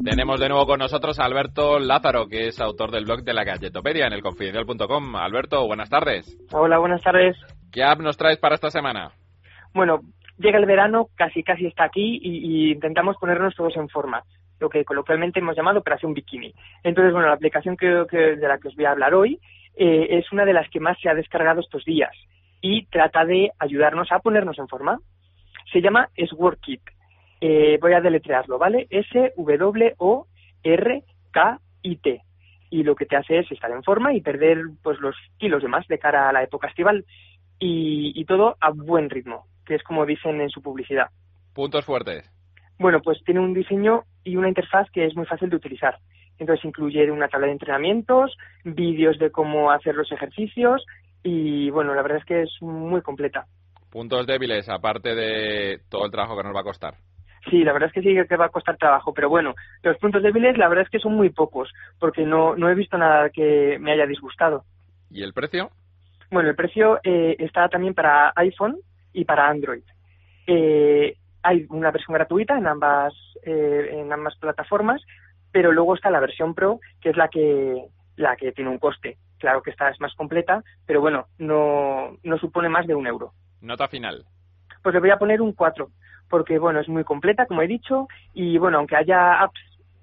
Tenemos 0.05 0.39
de 0.39 0.49
nuevo 0.49 0.67
con 0.67 0.79
nosotros 0.79 1.19
a 1.19 1.25
Alberto 1.25 1.79
Lázaro, 1.79 2.29
que 2.29 2.49
es 2.49 2.61
autor 2.61 2.91
del 2.91 3.07
blog 3.07 3.23
de 3.23 3.33
la 3.33 3.45
Galletopedia 3.45 4.07
en 4.07 4.13
el 4.13 4.23
confidencial.com. 4.23 5.17
Alberto, 5.17 5.67
buenas 5.67 5.89
tardes. 5.89 6.37
Hola, 6.53 6.79
buenas 6.79 7.03
tardes. 7.03 7.37
¿Qué 7.73 7.83
app 7.83 8.01
nos 8.01 8.17
traes 8.17 8.39
para 8.39 8.55
esta 8.55 8.71
semana? 8.71 9.13
Bueno, 9.73 10.01
llega 10.39 10.59
el 10.59 10.67
verano, 10.67 11.09
casi 11.17 11.43
casi 11.43 11.67
está 11.67 11.85
aquí 11.85 12.21
y, 12.23 12.73
intentamos 12.73 13.17
ponernos 13.17 13.55
todos 13.57 13.77
en 13.77 13.89
forma, 13.89 14.23
lo 14.61 14.69
que 14.69 14.85
coloquialmente 14.85 15.41
hemos 15.41 15.57
llamado 15.57 15.81
operación 15.81 16.13
bikini. 16.13 16.53
Entonces, 16.85 17.13
bueno, 17.13 17.29
la 17.29 17.35
aplicación 17.35 17.77
que, 17.77 17.87
de 17.87 18.49
la 18.49 18.59
que 18.59 18.69
os 18.69 18.77
voy 18.77 18.85
a 18.85 18.91
hablar 18.91 19.15
hoy 19.15 19.41
eh, 19.77 20.09
es 20.11 20.33
una 20.33 20.45
de 20.45 20.53
las 20.53 20.69
que 20.71 20.81
más 20.81 20.99
se 21.01 21.09
ha 21.09 21.15
descargado 21.15 21.61
estos 21.61 21.85
días 21.85 22.11
y 22.61 22.87
trata 22.87 23.25
de 23.25 23.51
ayudarnos 23.59 24.11
a 24.11 24.19
ponernos 24.19 24.59
en 24.59 24.69
forma. 24.69 24.99
Se 25.73 25.81
llama 25.81 26.09
Sworkit. 26.29 26.83
Eh, 27.41 27.79
voy 27.81 27.93
a 27.93 28.01
deletrearlo, 28.01 28.59
¿vale? 28.59 28.87
S-W-O-R-K-I-T. 28.91 29.43
Y 32.71 32.83
lo 32.83 32.97
que 32.97 33.07
te 33.07 33.17
hace 33.17 33.39
es 33.39 33.53
estar 33.53 33.71
en 33.71 33.85
forma 33.85 34.13
y 34.13 34.21
perder 34.21 34.63
pues 34.83 34.99
los 35.01 35.15
kilos 35.39 35.63
de 35.63 35.69
más 35.69 35.87
de 35.87 35.99
cara 35.99 36.29
a 36.29 36.33
la 36.33 36.43
época 36.43 36.67
estival. 36.69 37.05
y 37.59 38.25
todo 38.27 38.57
a 38.61 38.71
buen 38.71 39.09
ritmo 39.09 39.47
que 39.67 39.75
es 39.75 39.83
como 39.83 40.07
dicen 40.07 40.41
en 40.41 40.49
su 40.49 40.63
publicidad. 40.63 41.11
Puntos 41.53 41.85
fuertes. 41.85 42.31
Bueno, 42.79 43.01
pues 43.03 43.23
tiene 43.25 43.41
un 43.41 43.53
diseño 43.53 44.05
y 44.25 44.37
una 44.37 44.49
interfaz 44.49 44.91
que 44.91 45.05
es 45.05 45.15
muy 45.17 45.27
fácil 45.27 45.51
de 45.51 45.57
utilizar. 45.57 45.99
Entonces 46.39 46.65
incluye 46.65 47.11
una 47.11 47.29
tabla 47.29 47.47
de 47.47 47.55
entrenamientos, 47.55 48.37
vídeos 48.65 49.19
de 49.19 49.31
cómo 49.31 49.71
hacer 49.71 49.95
los 49.95 50.11
ejercicios 50.13 50.85
y 51.23 51.71
bueno, 51.71 51.95
la 51.95 52.03
verdad 52.03 52.19
es 52.19 52.25
que 52.25 52.43
es 52.43 52.51
muy 52.61 53.03
completa. 53.03 53.47
Puntos 53.91 54.27
débiles, 54.27 54.69
aparte 54.69 55.15
de 55.15 55.81
todo 55.89 56.05
el 56.05 56.11
trabajo 56.11 56.37
que 56.37 56.45
nos 56.45 56.55
va 56.55 56.61
a 56.61 56.65
costar. 56.65 56.95
Sí, 57.51 57.63
la 57.63 57.73
verdad 57.73 57.89
es 57.89 57.95
que 57.95 58.03
sí 58.03 58.17
que 58.29 58.37
va 58.37 58.47
a 58.47 58.51
costar 58.51 58.77
trabajo, 58.77 59.15
pero 59.15 59.29
bueno, 59.29 59.55
los 59.83 59.97
puntos 59.99 60.23
débiles 60.23 60.59
la 60.59 60.69
verdad 60.69 60.85
es 60.85 60.91
que 60.91 60.99
son 60.99 61.15
muy 61.15 61.31
pocos, 61.31 61.73
porque 61.99 62.25
no, 62.25 62.57
no 62.57 62.69
he 62.69 62.75
visto 62.75 62.99
nada 62.99 63.31
que 63.31 63.79
me 63.81 63.93
haya 63.93 64.07
disgustado. 64.07 64.65
¿Y 65.11 65.23
el 65.23 65.33
precio? 65.33 65.71
Bueno, 66.31 66.49
el 66.49 66.57
precio 66.57 66.99
eh, 67.05 67.37
está 67.39 67.69
también 67.69 67.95
para 67.95 68.33
iPhone, 68.35 68.81
y 69.17 69.25
para 69.25 69.49
Android. 69.49 69.83
Eh, 70.47 71.17
hay 71.43 71.67
una 71.71 71.91
versión 71.91 72.15
gratuita 72.15 72.57
en 72.57 72.67
ambas, 72.67 73.15
eh, 73.43 73.89
en 73.93 74.13
ambas 74.13 74.37
plataformas, 74.37 75.03
pero 75.57 75.73
luego 75.73 75.95
está 75.95 76.11
la 76.11 76.21
versión 76.21 76.55
Pro, 76.55 76.81
que 77.01 77.09
es 77.09 77.17
la 77.17 77.29
que, 77.29 77.87
la 78.17 78.37
que 78.37 78.53
tiene 78.53 78.69
un 78.69 78.79
coste. 78.79 79.17
Claro 79.39 79.63
que 79.63 79.71
esta 79.71 79.89
es 79.89 79.99
más 80.03 80.15
completa, 80.15 80.63
pero 80.85 81.01
bueno, 81.01 81.29
no, 81.39 82.19
no 82.23 82.37
supone 82.37 82.69
más 82.69 82.87
de 82.87 82.95
un 82.95 83.07
euro. 83.07 83.33
Nota 83.63 83.89
final. 83.89 84.27
Pues 84.83 84.95
le 84.95 85.01
voy 85.01 85.09
a 85.09 85.17
poner 85.17 85.41
un 85.41 85.55
4, 85.55 85.89
porque 86.29 86.59
bueno, 86.59 86.81
es 86.81 86.91
muy 86.91 87.05
completa, 87.05 87.47
como 87.47 87.63
he 87.63 87.67
dicho, 87.67 88.07
y 88.35 88.59
bueno, 88.59 88.77
aunque 88.77 88.97
haya 88.97 89.41
apps 89.41 89.59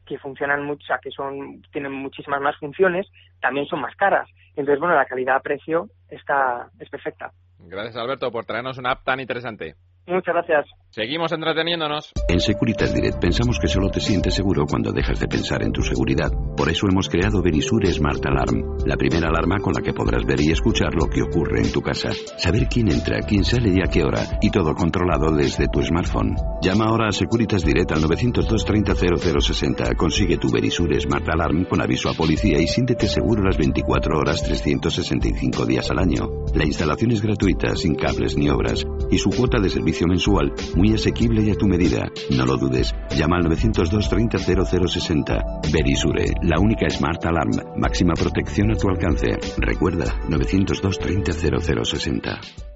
que 0.08 0.18
funcionan 0.18 0.64
mucho, 0.66 0.92
que 1.04 1.12
son, 1.12 1.62
tienen 1.72 1.92
muchísimas 1.92 2.42
más 2.42 2.58
funciones, 2.58 3.06
también 3.40 3.68
son 3.68 3.80
más 3.80 3.96
caras. 3.96 4.28
Entonces, 4.56 4.80
bueno, 4.80 4.96
la 4.96 5.06
calidad-precio 5.06 5.88
está, 6.10 6.72
es 6.80 6.90
perfecta. 6.90 7.32
Gracias, 7.60 7.96
Alberto, 7.96 8.32
por 8.32 8.46
traernos 8.46 8.80
una 8.80 8.90
app 8.90 9.04
tan 9.04 9.20
interesante. 9.20 9.76
Muchas 10.06 10.34
gracias. 10.34 10.66
Seguimos 10.90 11.32
entreteniéndonos. 11.32 12.12
En 12.28 12.40
Securitas 12.40 12.94
Direct 12.94 13.20
pensamos 13.20 13.58
que 13.60 13.68
solo 13.68 13.90
te 13.90 14.00
sientes 14.00 14.36
seguro 14.36 14.66
cuando 14.70 14.92
dejas 14.92 15.20
de 15.20 15.28
pensar 15.28 15.64
en 15.64 15.72
tu 15.72 15.82
seguridad. 15.82 16.30
Por 16.56 16.70
eso 16.70 16.88
hemos 16.88 17.10
creado 17.10 17.42
Verisure 17.42 17.92
Smart 17.92 18.24
Alarm, 18.26 18.86
la 18.86 18.96
primera 18.96 19.30
alarma 19.30 19.58
con 19.60 19.74
la 19.74 19.82
que 19.82 19.94
podrás 19.94 20.24
ver 20.26 20.40
y 20.42 20.52
escuchar 20.52 20.94
lo 20.94 21.08
que 21.08 21.24
ocurre 21.24 21.62
en 21.62 21.72
tu 21.72 21.82
casa. 21.82 22.12
Saber 22.38 22.68
quién 22.70 22.92
entra, 22.92 23.22
quién 23.22 23.44
sale 23.44 23.70
y 23.70 23.82
a 23.82 23.90
qué 23.90 24.04
hora. 24.04 24.38
Y 24.42 24.52
todo 24.52 24.76
controlado 24.76 25.34
desde 25.36 25.68
tu 25.68 25.82
smartphone. 25.82 26.36
Llama 26.62 26.86
ahora 26.86 27.08
a 27.08 27.12
Securitas 27.12 27.66
Direct 27.66 27.92
al 27.94 28.02
902 28.02 28.66
30 28.66 28.94
0060. 28.94 29.96
Consigue 29.96 30.38
tu 30.38 30.52
Verisure 30.52 31.00
Smart 31.00 31.28
Alarm 31.28 31.66
con 31.66 31.82
aviso 31.82 32.10
a 32.10 32.14
policía 32.14 32.60
y 32.62 32.68
siéntete 32.68 33.08
seguro 33.08 33.42
las 33.42 33.58
24 33.58 34.16
horas 34.16 34.44
365 34.44 35.66
días 35.66 35.90
al 35.90 35.98
año. 35.98 36.30
La 36.54 36.66
instalación 36.66 37.12
es 37.12 37.22
gratuita, 37.22 37.76
sin 37.76 37.96
cables 37.96 38.38
ni 38.38 38.50
obras. 38.50 38.86
Y 39.10 39.18
su 39.18 39.32
cuota 39.32 39.60
de 39.60 39.70
servicio 39.70 39.93
mensual 40.02 40.54
muy 40.76 40.94
asequible 40.94 41.44
y 41.44 41.52
a 41.52 41.56
tu 41.56 41.68
medida. 41.68 42.10
No 42.32 42.46
lo 42.46 42.58
dudes. 42.58 42.94
Llama 43.16 43.38
al 43.38 43.44
902 43.44 44.10
30 44.10 44.38
0060. 44.40 45.44
Verisure, 45.72 46.26
la 46.42 46.60
única 46.60 46.90
Smart 46.90 47.24
Alarm. 47.26 47.52
Máxima 47.78 48.14
protección 48.14 48.72
a 48.72 48.76
tu 48.76 48.90
alcance. 48.90 49.38
Recuerda, 49.58 50.06
902 50.30 51.00
30 51.00 51.32
0060. 51.34 52.73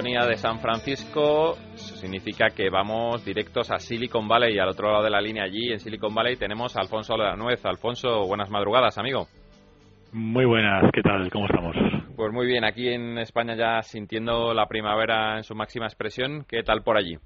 Sintonía 0.00 0.24
de 0.24 0.38
San 0.38 0.60
Francisco, 0.60 1.56
significa 1.74 2.48
que 2.56 2.70
vamos 2.70 3.22
directos 3.22 3.70
a 3.70 3.78
Silicon 3.78 4.26
Valley, 4.26 4.58
al 4.58 4.70
otro 4.70 4.90
lado 4.90 5.04
de 5.04 5.10
la 5.10 5.20
línea 5.20 5.44
allí, 5.44 5.72
en 5.72 5.78
Silicon 5.78 6.14
Valley, 6.14 6.36
tenemos 6.36 6.74
a 6.74 6.80
Alfonso 6.80 7.18
Nuez. 7.36 7.62
Alfonso, 7.66 8.26
buenas 8.26 8.48
madrugadas, 8.48 8.96
amigo. 8.96 9.26
Muy 10.14 10.46
buenas, 10.46 10.90
¿qué 10.94 11.02
tal? 11.02 11.30
¿Cómo 11.30 11.44
estamos? 11.44 11.76
Pues 12.16 12.32
muy 12.32 12.46
bien, 12.46 12.64
aquí 12.64 12.88
en 12.88 13.18
España 13.18 13.54
ya 13.56 13.82
sintiendo 13.82 14.54
la 14.54 14.64
primavera 14.68 15.36
en 15.36 15.44
su 15.44 15.54
máxima 15.54 15.84
expresión. 15.84 16.46
¿Qué 16.48 16.62
tal 16.62 16.82
por 16.82 16.96
allí? 16.96 17.18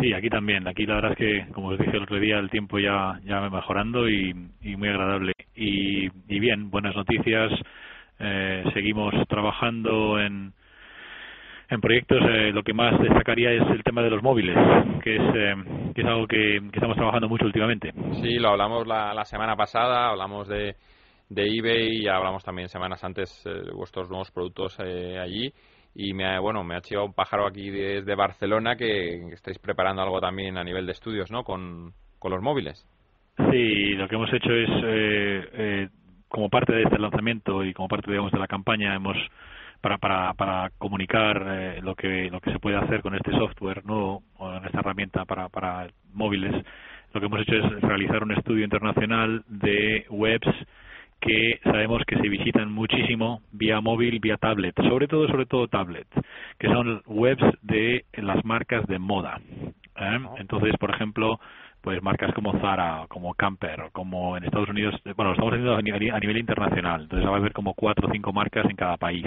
Sí, 0.00 0.14
aquí 0.14 0.30
también. 0.30 0.66
Aquí 0.66 0.86
la 0.86 0.94
verdad 0.94 1.12
es 1.12 1.18
que, 1.18 1.52
como 1.52 1.68
os 1.68 1.78
dije 1.78 1.94
el 1.94 2.04
otro 2.04 2.18
día, 2.18 2.38
el 2.38 2.48
tiempo 2.48 2.78
ya, 2.78 3.20
ya 3.26 3.40
va 3.40 3.50
mejorando 3.50 4.08
y, 4.08 4.32
muy 4.62 4.88
agradable. 4.88 5.32
Y, 5.54 6.06
y 6.06 6.40
bien, 6.40 6.70
buenas 6.70 6.96
noticias. 6.96 7.52
Eh, 8.18 8.64
seguimos 8.72 9.12
trabajando 9.28 10.18
en, 10.18 10.54
en 11.70 11.80
proyectos 11.80 12.18
eh, 12.22 12.50
lo 12.52 12.62
que 12.62 12.72
más 12.72 12.98
destacaría 12.98 13.52
es 13.52 13.62
el 13.70 13.82
tema 13.82 14.02
de 14.02 14.10
los 14.10 14.22
móviles, 14.22 14.56
que 15.02 15.16
es, 15.16 15.22
eh, 15.34 15.54
que 15.94 16.00
es 16.00 16.06
algo 16.06 16.26
que, 16.26 16.56
estamos 16.56 16.96
trabajando 16.96 17.28
mucho 17.28 17.44
últimamente. 17.44 17.92
Sí, 18.22 18.38
lo 18.38 18.50
hablamos 18.50 18.86
la, 18.86 19.12
la 19.12 19.24
semana 19.24 19.54
pasada, 19.54 20.08
hablamos 20.08 20.48
de, 20.48 20.76
de 21.28 21.46
eBay 21.46 22.02
y 22.02 22.08
hablamos 22.08 22.42
también 22.42 22.68
semanas 22.68 23.04
antes 23.04 23.44
de 23.44 23.50
eh, 23.52 23.72
vuestros 23.74 24.08
nuevos 24.08 24.30
productos 24.30 24.78
allí. 24.80 25.52
Y 25.94 26.14
me 26.14 26.26
ha, 26.26 26.38
bueno, 26.40 26.62
me 26.64 26.76
ha 26.76 26.80
chivado 26.80 27.06
un 27.06 27.12
pájaro 27.12 27.46
aquí 27.46 27.70
desde 27.70 28.14
Barcelona 28.14 28.76
que, 28.76 29.32
estáis 29.32 29.58
preparando 29.58 30.00
algo 30.02 30.20
también 30.20 30.56
a 30.56 30.64
nivel 30.64 30.86
de 30.86 30.92
estudios, 30.92 31.30
¿no? 31.30 31.44
Con, 31.44 31.92
con 32.18 32.30
los 32.30 32.40
móviles. 32.40 32.86
Sí, 33.50 33.94
lo 33.94 34.08
que 34.08 34.14
hemos 34.14 34.32
hecho 34.32 34.50
es, 34.52 35.90
como 36.28 36.48
parte 36.48 36.72
de 36.72 36.82
este 36.84 36.98
lanzamiento 36.98 37.64
y 37.64 37.72
como 37.72 37.88
parte, 37.88 38.10
digamos, 38.10 38.32
de 38.32 38.38
la 38.38 38.46
campaña, 38.46 38.94
hemos 38.94 39.16
para, 39.80 39.98
para, 39.98 40.34
para 40.34 40.70
comunicar 40.78 41.44
eh, 41.48 41.80
lo, 41.82 41.94
que, 41.94 42.30
lo 42.30 42.40
que 42.40 42.52
se 42.52 42.58
puede 42.58 42.76
hacer 42.76 43.00
con 43.00 43.14
este 43.14 43.30
software 43.32 43.84
nuevo 43.84 44.22
o 44.36 44.46
con 44.46 44.64
esta 44.64 44.80
herramienta 44.80 45.24
para, 45.24 45.48
para 45.48 45.88
móviles, 46.12 46.54
lo 47.12 47.20
que 47.20 47.26
hemos 47.26 47.40
hecho 47.40 47.54
es 47.54 47.80
realizar 47.80 48.22
un 48.22 48.32
estudio 48.32 48.64
internacional 48.64 49.44
de 49.48 50.04
webs 50.10 50.48
que 51.20 51.58
sabemos 51.64 52.02
que 52.06 52.16
se 52.16 52.28
visitan 52.28 52.70
muchísimo 52.70 53.42
vía 53.50 53.80
móvil, 53.80 54.20
vía 54.20 54.36
tablet, 54.36 54.74
sobre 54.82 55.08
todo, 55.08 55.26
sobre 55.26 55.46
todo 55.46 55.66
tablet, 55.66 56.06
que 56.58 56.68
son 56.68 57.02
webs 57.06 57.44
de 57.62 58.04
las 58.14 58.44
marcas 58.44 58.86
de 58.86 58.98
moda. 58.98 59.40
¿eh? 59.96 60.18
Entonces, 60.38 60.76
por 60.78 60.90
ejemplo, 60.90 61.40
pues 61.80 62.02
marcas 62.02 62.32
como 62.34 62.52
Zara, 62.60 63.06
como 63.08 63.34
Camper, 63.34 63.90
como 63.92 64.36
en 64.36 64.44
Estados 64.44 64.68
Unidos, 64.68 64.94
bueno, 65.16 65.30
lo 65.30 65.32
estamos 65.32 65.52
haciendo 65.52 65.74
a 65.74 65.82
nivel, 65.82 66.10
a 66.12 66.20
nivel 66.20 66.36
internacional, 66.36 67.02
entonces 67.02 67.28
va 67.28 67.34
a 67.34 67.38
haber 67.38 67.52
como 67.52 67.74
cuatro 67.74 68.08
o 68.08 68.12
cinco 68.12 68.32
marcas 68.32 68.68
en 68.68 68.76
cada 68.76 68.96
país 68.96 69.26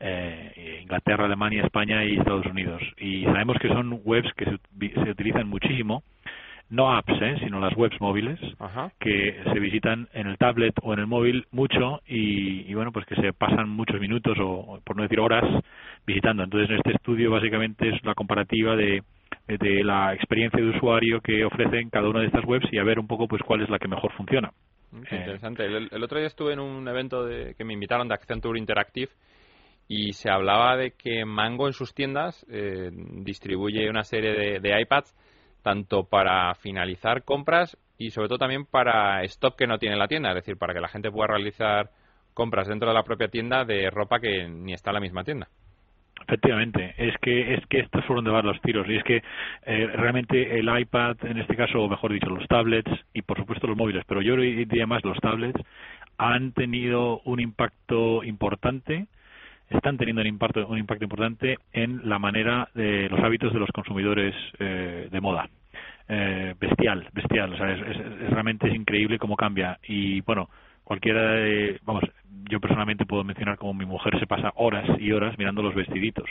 eh, 0.00 0.80
Inglaterra, 0.82 1.26
Alemania, 1.26 1.62
España 1.64 2.04
y 2.04 2.16
Estados 2.16 2.46
Unidos. 2.46 2.82
Y 2.98 3.24
sabemos 3.24 3.58
que 3.60 3.68
son 3.68 4.00
webs 4.04 4.32
que 4.34 4.46
se, 4.46 5.10
utilizan 5.10 5.46
muchísimo, 5.46 6.02
no 6.70 6.92
apps, 6.92 7.20
¿eh? 7.20 7.36
sino 7.44 7.60
las 7.60 7.76
webs 7.76 8.00
móviles, 8.00 8.38
que 8.98 9.42
se 9.44 9.58
visitan 9.58 10.08
en 10.14 10.28
el 10.28 10.38
tablet 10.38 10.74
o 10.82 10.94
en 10.94 11.00
el 11.00 11.06
móvil 11.06 11.46
mucho 11.50 12.00
y, 12.06 12.72
bueno, 12.74 12.92
pues 12.92 13.06
que 13.06 13.16
se 13.16 13.32
pasan 13.32 13.68
muchos 13.68 14.00
minutos 14.00 14.38
o, 14.40 14.80
por 14.84 14.96
no 14.96 15.02
decir 15.02 15.20
horas 15.20 15.44
visitando. 16.06 16.44
Entonces, 16.44 16.70
en 16.70 16.76
este 16.76 16.92
estudio 16.92 17.30
básicamente 17.30 17.88
es 17.88 18.04
la 18.04 18.14
comparativa 18.14 18.76
de, 18.76 19.02
de 19.48 19.84
la 19.84 20.14
experiencia 20.14 20.62
de 20.62 20.70
usuario 20.70 21.20
que 21.20 21.44
ofrecen 21.44 21.90
cada 21.90 22.08
una 22.08 22.20
de 22.20 22.26
estas 22.26 22.44
webs 22.44 22.72
y 22.72 22.78
a 22.78 22.84
ver 22.84 22.98
un 22.98 23.06
poco 23.06 23.28
pues 23.28 23.42
cuál 23.42 23.62
es 23.62 23.68
la 23.68 23.78
que 23.78 23.88
mejor 23.88 24.12
funciona. 24.12 24.52
interesante. 24.92 25.66
El, 25.66 26.02
otro 26.02 26.18
día 26.18 26.28
estuve 26.28 26.52
en 26.52 26.60
un 26.60 26.86
evento 26.88 27.26
de, 27.26 27.54
que 27.54 27.64
me 27.64 27.74
invitaron 27.74 28.08
de 28.08 28.14
Accenture 28.14 28.58
Interactive 28.58 29.10
y 29.90 30.12
se 30.12 30.30
hablaba 30.30 30.76
de 30.76 30.92
que 30.92 31.24
Mango 31.24 31.66
en 31.66 31.72
sus 31.72 31.92
tiendas 31.94 32.46
eh, 32.48 32.92
distribuye 32.92 33.90
una 33.90 34.04
serie 34.04 34.60
de, 34.60 34.80
iPads 34.82 35.12
tanto 35.62 36.04
para 36.04 36.54
finalizar 36.54 37.24
compras 37.24 37.76
y 37.98 38.10
sobre 38.10 38.28
todo 38.28 38.38
también 38.38 38.66
para 38.66 39.24
stock 39.24 39.58
que 39.58 39.66
no 39.66 39.80
tiene 39.80 39.96
la 39.96 40.06
tienda, 40.06 40.28
es 40.28 40.36
decir, 40.36 40.56
para 40.56 40.74
que 40.74 40.80
la 40.80 40.86
gente 40.86 41.10
pueda 41.10 41.26
realizar 41.26 41.90
compras 42.34 42.68
dentro 42.68 42.86
de 42.88 42.94
la 42.94 43.02
propia 43.02 43.26
tienda 43.26 43.64
de 43.64 43.90
ropa 43.90 44.20
que 44.20 44.46
ni 44.48 44.74
está 44.74 44.90
en 44.90 44.94
la 44.94 45.00
misma 45.00 45.24
tienda. 45.24 45.48
Efectivamente, 46.22 46.94
es 46.96 47.16
que 47.20 47.54
es 47.54 47.66
que 47.66 47.80
esto 47.80 47.98
es 47.98 48.04
por 48.04 48.14
donde 48.14 48.30
van 48.30 48.46
los 48.46 48.60
tiros 48.60 48.86
y 48.88 48.96
es 48.96 49.02
que 49.02 49.16
eh, 49.16 49.86
realmente 49.92 50.56
el 50.56 50.68
iPad, 50.68 51.16
en 51.24 51.38
este 51.38 51.56
caso, 51.56 51.80
o 51.80 51.88
mejor 51.88 52.12
dicho, 52.12 52.30
los 52.30 52.46
tablets 52.46 52.92
y 53.12 53.22
por 53.22 53.38
supuesto 53.38 53.66
los 53.66 53.76
móviles, 53.76 54.04
pero 54.06 54.22
yo 54.22 54.36
diría 54.36 54.86
más 54.86 55.04
los 55.04 55.18
tablets, 55.18 55.60
han 56.16 56.52
tenido 56.52 57.22
un 57.24 57.40
impacto 57.40 58.22
importante, 58.22 59.08
están 59.70 59.96
teniendo 59.96 60.20
un 60.20 60.28
impacto, 60.28 60.66
un 60.66 60.78
impacto 60.78 61.04
importante 61.04 61.58
en 61.72 62.08
la 62.08 62.18
manera 62.18 62.68
de 62.74 63.08
los 63.08 63.20
hábitos 63.20 63.52
de 63.52 63.60
los 63.60 63.70
consumidores 63.70 64.34
eh, 64.58 65.08
de 65.10 65.20
moda. 65.20 65.48
Eh, 66.08 66.54
bestial, 66.58 67.08
bestial, 67.12 67.52
o 67.52 67.56
sea, 67.56 67.70
es, 67.70 68.30
realmente 68.30 68.68
es 68.68 68.74
increíble 68.74 69.18
cómo 69.18 69.36
cambia 69.36 69.78
y 69.86 70.20
bueno, 70.22 70.50
cualquiera 70.82 71.36
vamos, 71.84 72.02
yo 72.50 72.58
personalmente 72.58 73.06
puedo 73.06 73.22
mencionar 73.22 73.56
como 73.56 73.74
mi 73.74 73.86
mujer 73.86 74.18
se 74.18 74.26
pasa 74.26 74.52
horas 74.56 74.88
y 74.98 75.12
horas 75.12 75.38
mirando 75.38 75.62
los 75.62 75.74
vestiditos. 75.74 76.28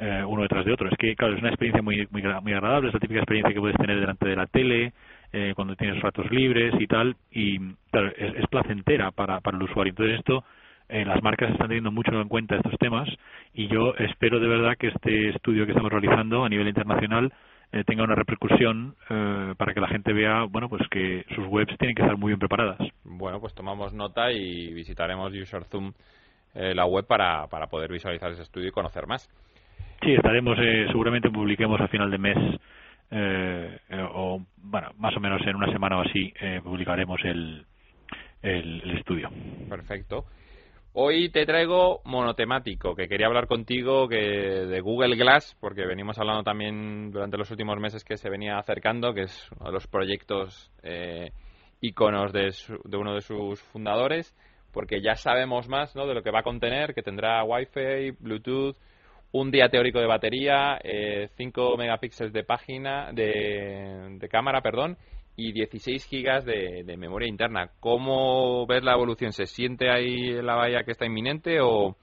Eh, 0.00 0.22
uno 0.24 0.42
detrás 0.42 0.64
de 0.64 0.72
otro. 0.72 0.88
Es 0.88 0.96
que, 0.96 1.16
claro, 1.16 1.34
es 1.34 1.40
una 1.40 1.48
experiencia 1.48 1.82
muy, 1.82 2.06
muy, 2.12 2.22
muy 2.22 2.52
agradable, 2.52 2.88
es 2.88 2.94
la 2.94 3.00
típica 3.00 3.18
experiencia 3.18 3.52
que 3.52 3.60
puedes 3.60 3.76
tener 3.76 3.98
delante 3.98 4.28
de 4.28 4.36
la 4.36 4.46
tele, 4.46 4.92
eh, 5.32 5.52
cuando 5.56 5.74
tienes 5.74 6.00
ratos 6.00 6.30
libres 6.30 6.72
y 6.78 6.86
tal, 6.86 7.16
y 7.32 7.58
claro, 7.90 8.12
es, 8.16 8.46
placentera 8.48 9.10
para, 9.10 9.40
para 9.40 9.56
el 9.56 9.64
usuario. 9.64 9.90
Entonces 9.90 10.20
esto, 10.20 10.44
eh, 10.88 11.04
las 11.04 11.22
marcas 11.22 11.50
están 11.50 11.68
teniendo 11.68 11.92
mucho 11.92 12.12
en 12.12 12.28
cuenta 12.28 12.56
estos 12.56 12.78
temas 12.78 13.08
y 13.52 13.68
yo 13.68 13.94
espero 13.98 14.40
de 14.40 14.48
verdad 14.48 14.76
que 14.78 14.88
este 14.88 15.30
estudio 15.30 15.66
que 15.66 15.72
estamos 15.72 15.92
realizando 15.92 16.44
a 16.44 16.48
nivel 16.48 16.68
internacional 16.68 17.32
eh, 17.70 17.84
tenga 17.84 18.02
una 18.02 18.14
repercusión 18.14 18.96
eh, 19.10 19.54
para 19.58 19.74
que 19.74 19.80
la 19.80 19.88
gente 19.88 20.14
vea 20.14 20.44
bueno 20.44 20.70
pues 20.70 20.80
que 20.88 21.26
sus 21.34 21.46
webs 21.48 21.76
tienen 21.76 21.94
que 21.94 22.00
estar 22.00 22.16
muy 22.16 22.30
bien 22.30 22.38
preparadas. 22.38 22.78
Bueno 23.04 23.40
pues 23.40 23.54
tomamos 23.54 23.92
nota 23.92 24.32
y 24.32 24.72
visitaremos 24.72 25.34
UserZoom 25.34 25.92
eh, 26.54 26.74
la 26.74 26.86
web 26.86 27.06
para, 27.06 27.46
para 27.48 27.66
poder 27.66 27.92
visualizar 27.92 28.30
ese 28.30 28.42
estudio 28.42 28.68
y 28.68 28.72
conocer 28.72 29.06
más. 29.06 29.28
Sí 30.02 30.14
estaremos 30.14 30.56
seguramente 30.86 31.28
publiquemos 31.28 31.78
a 31.80 31.88
final 31.88 32.10
de 32.10 32.18
mes 32.18 32.60
o 34.14 34.40
bueno 34.56 34.88
más 34.96 35.14
o 35.14 35.20
menos 35.20 35.42
en 35.46 35.56
una 35.56 35.70
semana 35.70 35.98
o 35.98 36.00
así 36.02 36.32
publicaremos 36.62 37.20
el, 37.24 37.66
el, 38.40 38.80
el 38.82 38.90
estudio. 38.96 39.30
Perfecto 39.68 40.24
Hoy 40.94 41.28
te 41.28 41.44
traigo 41.44 42.00
monotemático, 42.04 42.94
que 42.96 43.08
quería 43.08 43.26
hablar 43.26 43.46
contigo 43.46 44.08
que 44.08 44.16
de 44.16 44.80
Google 44.80 45.16
Glass, 45.16 45.56
porque 45.60 45.86
venimos 45.86 46.18
hablando 46.18 46.42
también 46.42 47.10
durante 47.10 47.36
los 47.36 47.50
últimos 47.50 47.78
meses 47.78 48.04
que 48.04 48.16
se 48.16 48.30
venía 48.30 48.58
acercando, 48.58 49.12
que 49.12 49.22
es 49.22 49.50
uno 49.58 49.66
de 49.66 49.72
los 49.72 49.86
proyectos 49.86 50.72
eh, 50.82 51.30
iconos 51.82 52.32
de, 52.32 52.52
uno 52.96 53.14
de 53.14 53.20
sus 53.20 53.60
fundadores, 53.64 54.34
porque 54.72 55.02
ya 55.02 55.14
sabemos 55.14 55.68
más 55.68 55.94
¿no? 55.94 56.06
de 56.06 56.14
lo 56.14 56.22
que 56.22 56.30
va 56.30 56.40
a 56.40 56.44
contener, 56.44 56.94
que 56.94 57.02
tendrá 57.02 57.44
Wi-Fi, 57.44 58.12
Bluetooth, 58.18 58.76
un 59.30 59.50
día 59.50 59.68
teórico 59.68 60.00
de 60.00 60.06
batería, 60.06 60.78
5 60.82 60.84
eh, 60.84 61.76
megapíxeles 61.76 62.32
de 62.32 62.44
página, 62.44 63.12
de, 63.12 64.16
de 64.18 64.28
cámara, 64.28 64.62
perdón, 64.62 64.96
y 65.38 65.52
16 65.52 66.04
gigas 66.06 66.44
de, 66.44 66.82
memoria 66.98 67.28
interna. 67.28 67.70
¿Cómo 67.78 68.66
ves 68.66 68.82
la 68.82 68.94
evolución? 68.94 69.32
¿Se 69.32 69.46
siente 69.46 69.88
ahí 69.88 70.32
la 70.42 70.56
valla 70.56 70.82
que 70.82 70.90
está 70.90 71.06
inminente 71.06 71.60
o 71.60 71.94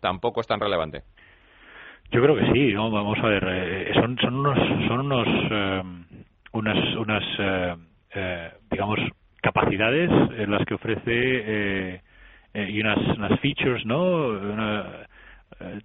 tampoco 0.00 0.40
es 0.40 0.46
tan 0.46 0.60
relevante? 0.60 1.02
Yo 2.12 2.22
creo 2.22 2.36
que 2.36 2.52
sí, 2.52 2.72
vamos 2.72 3.18
a 3.18 3.26
ver, 3.26 3.44
eh, 3.48 3.92
son, 3.94 4.16
son 4.18 4.34
unos, 4.36 4.58
son 4.86 5.00
unos, 5.00 5.26
eh, 5.50 5.82
unas, 6.52 6.96
unas 6.96 7.24
eh, 8.14 8.50
digamos, 8.70 9.00
capacidades 9.42 10.10
en 10.38 10.50
las 10.52 10.64
que 10.64 10.74
ofrece 10.74 12.00
y 12.54 12.80
unas, 12.80 12.98
unas 13.18 13.40
features, 13.40 13.84
¿no? 13.84 14.38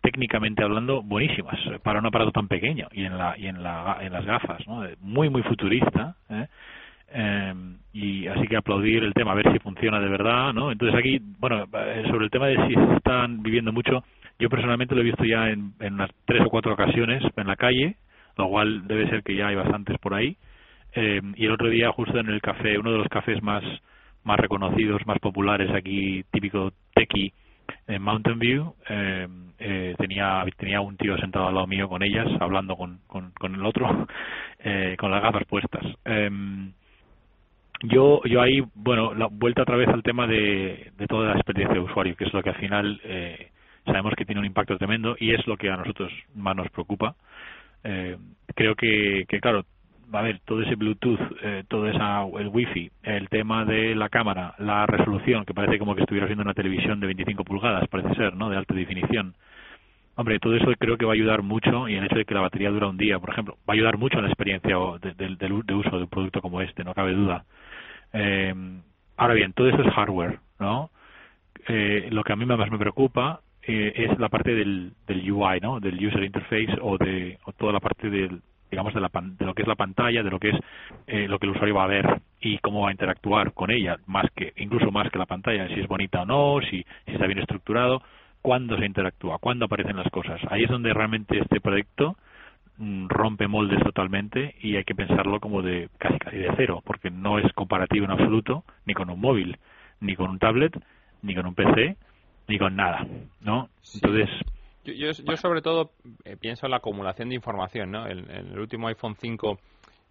técnicamente 0.01 0.63
hablando 0.63 1.01
buenísimas 1.01 1.57
para 1.81 1.99
un 1.99 2.05
aparato 2.05 2.31
tan 2.31 2.47
pequeño 2.47 2.87
y 2.91 3.05
en 3.05 3.17
la 3.17 3.35
y 3.37 3.47
en 3.47 3.63
la 3.63 3.97
en 4.01 4.11
las 4.11 4.25
gafas 4.25 4.67
¿no? 4.67 4.83
muy 5.00 5.29
muy 5.29 5.43
futurista 5.43 6.15
¿eh? 6.29 6.48
Eh, 7.11 7.53
y 7.93 8.27
así 8.27 8.48
que 8.48 8.57
aplaudir 8.57 9.03
el 9.03 9.13
tema, 9.13 9.31
a 9.31 9.35
ver 9.35 9.51
si 9.51 9.59
funciona 9.59 10.00
de 10.00 10.09
verdad, 10.09 10.53
¿no? 10.53 10.72
Entonces 10.72 10.98
aquí, 10.98 11.19
bueno, 11.39 11.65
eh, 11.74 12.03
sobre 12.09 12.25
el 12.25 12.31
tema 12.31 12.48
de 12.48 12.67
si 12.67 12.74
están 12.95 13.41
viviendo 13.41 13.72
mucho, 13.74 14.03
yo 14.37 14.50
personalmente 14.50 14.95
lo 14.95 15.01
he 15.01 15.05
visto 15.05 15.25
ya 15.25 15.50
en, 15.50 15.74
unas 15.79 16.11
tres 16.25 16.41
o 16.45 16.50
cuatro 16.50 16.74
ocasiones 16.74 17.24
en 17.35 17.48
la 17.48 17.55
calle, 17.55 17.95
lo 18.37 18.48
cual 18.48 18.87
debe 18.87 19.09
ser 19.09 19.24
que 19.24 19.35
ya 19.35 19.48
hay 19.48 19.55
bastantes 19.55 19.98
por 19.98 20.13
ahí. 20.13 20.37
Eh, 20.93 21.22
y 21.35 21.45
el 21.45 21.51
otro 21.51 21.69
día, 21.69 21.91
justo 21.91 22.19
en 22.19 22.29
el 22.29 22.41
café, 22.41 22.77
uno 22.77 22.91
de 22.91 22.98
los 23.00 23.07
cafés 23.09 23.41
más 23.41 23.63
más 24.24 24.39
reconocidos, 24.39 25.05
más 25.07 25.17
populares 25.19 25.72
aquí, 25.74 26.24
típico 26.31 26.74
tequi, 26.93 27.31
en 27.87 28.01
Mountain 28.01 28.39
View, 28.39 28.75
eh, 28.89 29.27
eh, 29.59 29.95
tenía 29.98 30.43
tenía 30.57 30.81
un 30.81 30.98
tío 30.98 31.17
sentado 31.17 31.48
al 31.48 31.55
lado 31.55 31.67
mío 31.67 31.87
con 31.89 32.03
ellas, 32.03 32.27
hablando 32.39 32.75
con, 32.75 33.00
con, 33.07 33.31
con 33.31 33.55
el 33.55 33.65
otro, 33.65 34.07
eh, 34.59 34.95
con 35.00 35.11
las 35.11 35.22
gafas 35.22 35.45
puestas. 35.45 35.83
Eh, 36.05 36.29
yo, 37.81 38.22
yo 38.25 38.42
ahí, 38.42 38.63
bueno, 38.75 39.13
la 39.13 39.27
vuelta 39.27 39.61
otra 39.61 39.77
vez 39.77 39.87
al 39.87 40.03
tema 40.03 40.27
de, 40.27 40.92
de 40.98 41.07
toda 41.07 41.29
la 41.29 41.35
experiencia 41.35 41.75
de 41.75 41.81
usuario, 41.81 42.15
que 42.15 42.25
es 42.25 42.33
lo 42.33 42.44
que 42.44 42.50
al 42.50 42.55
final 42.57 43.00
eh, 43.03 43.51
sabemos 43.85 44.13
que 44.18 44.25
tiene 44.25 44.39
un 44.39 44.46
impacto 44.46 44.77
tremendo 44.77 45.15
y 45.20 45.33
es 45.33 45.46
lo 45.48 45.57
que 45.57 45.70
a 45.70 45.77
nosotros 45.77 46.11
más 46.35 46.55
nos 46.55 46.70
preocupa. 46.70 47.15
Eh, 47.83 48.18
creo 48.55 48.75
que, 48.75 49.25
que, 49.27 49.39
claro, 49.39 49.63
a 50.11 50.22
ver, 50.22 50.39
todo 50.46 50.61
ese 50.61 50.75
Bluetooth, 50.75 51.20
eh, 51.42 51.63
todo 51.68 51.87
esa, 51.87 52.24
el 52.39 52.48
Wi-Fi, 52.48 52.92
el 53.03 53.29
tema 53.29 53.63
de 53.65 53.96
la 53.96 54.09
cámara, 54.09 54.55
la 54.57 54.85
resolución, 54.85 55.46
que 55.46 55.53
parece 55.53 55.79
como 55.79 55.96
que 55.96 56.01
estuviera 56.01 56.25
viendo 56.27 56.44
una 56.44 56.53
televisión 56.53 57.00
de 57.00 57.07
25 57.07 57.44
pulgadas, 57.44 57.87
parece 57.87 58.13
ser, 58.15 58.35
¿no? 58.35 58.50
De 58.50 58.57
alta 58.57 58.74
definición. 58.74 59.35
Hombre, 60.15 60.39
todo 60.39 60.55
eso 60.55 60.70
creo 60.77 60.98
que 60.98 61.05
va 61.05 61.13
a 61.13 61.15
ayudar 61.15 61.44
mucho 61.44 61.87
y 61.87 61.96
el 61.96 62.03
hecho 62.03 62.18
de 62.18 62.25
que 62.25 62.33
la 62.33 62.42
batería 62.42 62.72
dura 62.72 62.87
un 62.87 62.98
día, 62.98 63.20
por 63.20 63.29
ejemplo, 63.29 63.55
va 63.59 63.74
a 63.74 63.75
ayudar 63.75 63.98
mucho 63.98 64.18
en 64.18 64.24
la 64.24 64.29
experiencia 64.29 64.75
de, 65.01 65.13
de, 65.13 65.35
de 65.37 65.74
uso 65.74 65.92
de 65.92 66.03
un 66.03 66.09
producto 66.09 66.42
como 66.42 66.59
este, 66.59 66.83
no 66.83 66.94
cabe 66.94 67.13
duda. 67.13 67.46
Eh, 68.13 68.53
ahora 69.17 69.33
bien, 69.33 69.53
todo 69.53 69.69
eso 69.69 69.81
es 69.81 69.93
hardware, 69.93 70.39
¿no? 70.59 70.89
Eh, 71.67 72.07
lo 72.11 72.24
que 72.24 72.33
a 72.33 72.35
mí 72.35 72.45
más 72.45 72.72
me 72.72 72.77
preocupa 72.77 73.41
eh, 73.63 73.93
es 73.95 74.19
la 74.19 74.29
parte 74.29 74.55
del, 74.55 74.93
del 75.07 75.31
UI, 75.31 75.59
¿no? 75.61 75.79
Del 75.79 76.03
user 76.03 76.24
interface 76.24 76.77
o 76.81 76.98
de 76.98 77.37
o 77.45 77.51
toda 77.53 77.74
la 77.74 77.79
parte 77.79 78.09
del 78.09 78.41
digamos 78.72 78.93
de, 78.93 79.01
la, 79.01 79.09
de 79.13 79.45
lo 79.45 79.53
que 79.53 79.63
es 79.63 79.67
la 79.67 79.75
pantalla, 79.75 80.24
de 80.24 80.29
lo 80.29 80.39
que 80.39 80.50
es 80.50 80.55
eh, 81.07 81.27
lo 81.27 81.39
que 81.39 81.48
el 81.48 81.53
usuario 81.53 81.75
va 81.75 81.85
a 81.85 81.87
ver 81.87 82.22
y 82.39 82.59
cómo 82.59 82.81
va 82.81 82.89
a 82.89 82.91
interactuar 82.91 83.53
con 83.53 83.72
ella, 83.72 83.98
más 84.05 84.25
que 84.35 84.53
incluso 84.57 84.91
más 84.91 85.09
que 85.09 85.17
la 85.17 85.25
pantalla, 85.25 85.67
si 85.67 85.79
es 85.79 85.87
bonita 85.87 86.22
o 86.22 86.25
no, 86.25 86.59
si, 86.61 86.85
si 87.05 87.13
está 87.13 87.25
bien 87.25 87.39
estructurado, 87.39 88.01
cuándo 88.41 88.77
se 88.77 88.85
interactúa, 88.85 89.39
cuándo 89.39 89.65
aparecen 89.65 89.98
las 89.98 90.09
cosas. 90.11 90.39
Ahí 90.50 90.63
es 90.63 90.69
donde 90.69 90.93
realmente 90.93 91.39
este 91.39 91.59
proyecto 91.59 92.15
rompe 92.79 93.48
moldes 93.48 93.83
totalmente 93.83 94.55
y 94.61 94.77
hay 94.77 94.85
que 94.85 94.96
pensarlo 94.96 95.39
como 95.39 95.61
de 95.61 95.89
casi 95.98 96.18
casi 96.18 96.37
de 96.37 96.53
cero, 96.55 96.81
porque 96.85 97.09
no 97.09 97.37
es 97.37 97.51
comparativo 97.53 98.05
en 98.05 98.11
absoluto 98.11 98.63
ni 98.85 98.94
con 98.94 99.09
un 99.09 99.20
móvil, 99.20 99.57
ni 100.00 100.15
con 100.15 100.29
un 100.29 100.39
tablet, 100.39 100.74
ni 101.22 101.35
con 101.35 101.46
un 101.46 101.55
PC, 101.55 101.98
ni 102.48 102.57
con 102.57 102.75
nada, 102.75 103.05
¿no? 103.42 103.70
Entonces 103.94 104.29
yo, 104.85 105.11
yo, 105.11 105.37
sobre 105.37 105.61
todo 105.61 105.92
eh, 106.24 106.37
pienso 106.37 106.65
en 106.65 106.72
la 106.72 106.77
acumulación 106.77 107.29
de 107.29 107.35
información, 107.35 107.92
¿no? 107.92 108.07
En, 108.07 108.29
el 108.31 108.57
último 108.57 108.87
iPhone 108.87 109.15
5 109.15 109.59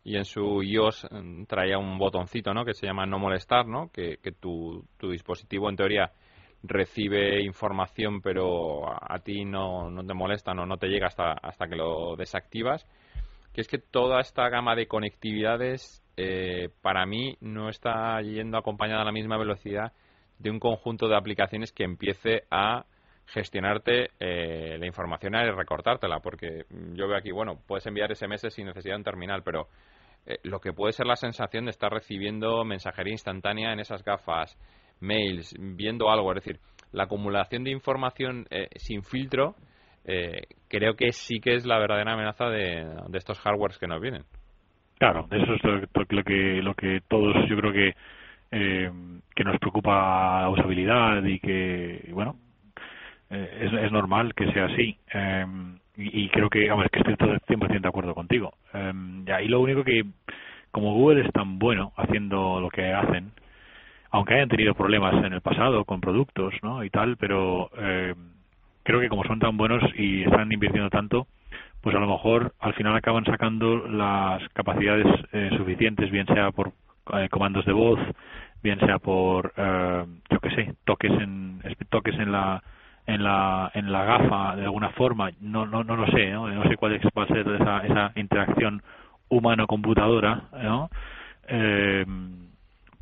y 0.04 0.16
en 0.16 0.24
su 0.24 0.62
iOS 0.62 1.08
mm, 1.10 1.44
traía 1.44 1.78
un 1.78 1.96
botoncito, 1.96 2.52
¿no? 2.52 2.64
Que 2.64 2.74
se 2.74 2.86
llama 2.86 3.06
no 3.06 3.18
molestar, 3.18 3.66
¿no? 3.66 3.90
Que, 3.90 4.18
que 4.22 4.32
tu, 4.32 4.84
tu 4.98 5.10
dispositivo 5.10 5.70
en 5.70 5.76
teoría 5.76 6.12
recibe 6.62 7.42
información 7.42 8.20
pero 8.20 8.88
a, 8.88 9.18
ti 9.20 9.44
no, 9.44 9.90
no 9.90 10.04
te 10.04 10.14
molesta, 10.14 10.54
no, 10.54 10.66
no 10.66 10.76
te 10.76 10.88
llega 10.88 11.06
hasta, 11.06 11.32
hasta 11.32 11.68
que 11.68 11.76
lo 11.76 12.16
desactivas, 12.16 12.86
que 13.52 13.60
es 13.60 13.68
que 13.68 13.78
toda 13.78 14.20
esta 14.20 14.48
gama 14.48 14.74
de 14.74 14.86
conectividades 14.86 16.02
eh, 16.16 16.70
para 16.82 17.06
mí 17.06 17.36
no 17.40 17.68
está 17.68 18.20
yendo 18.22 18.58
acompañada 18.58 19.02
a 19.02 19.04
la 19.04 19.12
misma 19.12 19.38
velocidad 19.38 19.92
de 20.38 20.50
un 20.50 20.58
conjunto 20.58 21.08
de 21.08 21.16
aplicaciones 21.16 21.72
que 21.72 21.84
empiece 21.84 22.44
a 22.50 22.84
gestionarte 23.26 24.10
eh, 24.18 24.78
la 24.78 24.86
información 24.86 25.34
y 25.34 25.50
recortártela, 25.50 26.20
porque 26.20 26.64
yo 26.94 27.06
veo 27.08 27.16
aquí, 27.16 27.30
bueno, 27.30 27.60
puedes 27.66 27.86
enviar 27.86 28.14
SMS 28.14 28.52
sin 28.52 28.66
necesidad 28.66 28.94
de 28.94 28.98
un 28.98 29.04
terminal, 29.04 29.42
pero 29.42 29.68
eh, 30.26 30.38
lo 30.44 30.60
que 30.60 30.72
puede 30.72 30.92
ser 30.92 31.06
la 31.06 31.16
sensación 31.16 31.66
de 31.66 31.70
estar 31.70 31.92
recibiendo 31.92 32.64
mensajería 32.64 33.12
instantánea 33.12 33.72
en 33.72 33.80
esas 33.80 34.02
gafas, 34.02 34.58
mails, 35.00 35.54
viendo 35.58 36.10
algo, 36.10 36.32
es 36.32 36.44
decir, 36.44 36.60
la 36.92 37.04
acumulación 37.04 37.64
de 37.64 37.70
información 37.70 38.46
eh, 38.50 38.68
sin 38.76 39.02
filtro, 39.02 39.54
eh, 40.04 40.42
creo 40.68 40.94
que 40.94 41.12
sí 41.12 41.40
que 41.40 41.54
es 41.54 41.66
la 41.66 41.78
verdadera 41.78 42.14
amenaza 42.14 42.46
de, 42.46 42.86
estos 43.14 43.38
hardwares 43.40 43.78
que 43.78 43.86
nos 43.86 44.00
vienen. 44.00 44.22
Claro, 44.98 45.28
eso 45.30 45.54
es 45.54 45.62
lo, 45.62 46.24
que 46.24 46.62
lo 46.62 46.74
que 46.74 47.00
todos 47.08 47.36
yo 47.48 47.56
creo 47.56 47.72
que 47.72 47.94
eh, 48.50 48.90
que 49.34 49.44
nos 49.44 49.58
preocupa 49.58 50.42
la 50.42 50.48
usabilidad 50.48 51.22
y 51.22 51.38
que 51.38 52.08
bueno 52.12 52.36
es, 53.30 53.72
es, 53.72 53.92
normal 53.92 54.34
que 54.34 54.50
sea 54.52 54.64
así. 54.64 54.96
Y, 56.00 56.28
creo 56.30 56.48
que 56.48 56.68
vamos, 56.70 56.86
que 56.90 57.00
estoy 57.00 57.16
todo 57.16 57.32
el 57.32 57.40
100% 57.40 57.80
de 57.80 57.88
acuerdo 57.88 58.14
contigo. 58.14 58.54
Y 58.72 59.48
lo 59.48 59.60
único 59.60 59.84
que 59.84 60.02
como 60.70 60.94
Google 60.94 61.26
es 61.26 61.32
tan 61.32 61.58
bueno 61.58 61.92
haciendo 61.96 62.60
lo 62.60 62.70
que 62.70 62.92
hacen 62.92 63.32
aunque 64.10 64.34
hayan 64.34 64.48
tenido 64.48 64.74
problemas 64.74 65.14
en 65.24 65.32
el 65.32 65.40
pasado 65.40 65.84
con 65.84 66.00
productos 66.00 66.54
¿no? 66.62 66.82
y 66.84 66.90
tal, 66.90 67.16
pero 67.16 67.70
eh, 67.78 68.14
creo 68.82 69.00
que 69.00 69.08
como 69.08 69.24
son 69.24 69.38
tan 69.38 69.56
buenos 69.56 69.82
y 69.96 70.22
están 70.22 70.50
invirtiendo 70.50 70.90
tanto, 70.90 71.26
pues 71.82 71.94
a 71.94 72.00
lo 72.00 72.06
mejor 72.06 72.54
al 72.58 72.74
final 72.74 72.96
acaban 72.96 73.24
sacando 73.24 73.86
las 73.86 74.42
capacidades 74.54 75.06
eh, 75.32 75.50
suficientes, 75.56 76.10
bien 76.10 76.26
sea 76.26 76.50
por 76.50 76.72
eh, 77.14 77.28
comandos 77.30 77.64
de 77.64 77.72
voz, 77.72 78.00
bien 78.62 78.78
sea 78.80 78.98
por, 78.98 79.52
eh, 79.56 80.04
yo 80.30 80.40
qué 80.40 80.50
sé, 80.50 80.74
toques 80.84 81.12
en, 81.12 81.60
toques 81.90 82.14
en 82.18 82.32
la 82.32 82.62
en 83.06 83.24
la 83.24 83.70
en 83.74 83.90
la 83.90 84.04
gafa 84.04 84.54
de 84.56 84.64
alguna 84.64 84.90
forma 84.90 85.30
no 85.40 85.64
no 85.64 85.82
no 85.82 85.96
lo 85.96 86.06
sé 86.08 86.30
no, 86.30 86.46
no 86.46 86.62
sé 86.64 86.76
cuál 86.76 86.92
es, 86.92 87.02
va 87.16 87.22
a 87.22 87.26
ser 87.26 87.48
esa, 87.48 87.78
esa 87.80 88.12
interacción 88.16 88.82
humano 89.30 89.66
computadora 89.66 90.42
no 90.62 90.90
eh, 91.48 92.04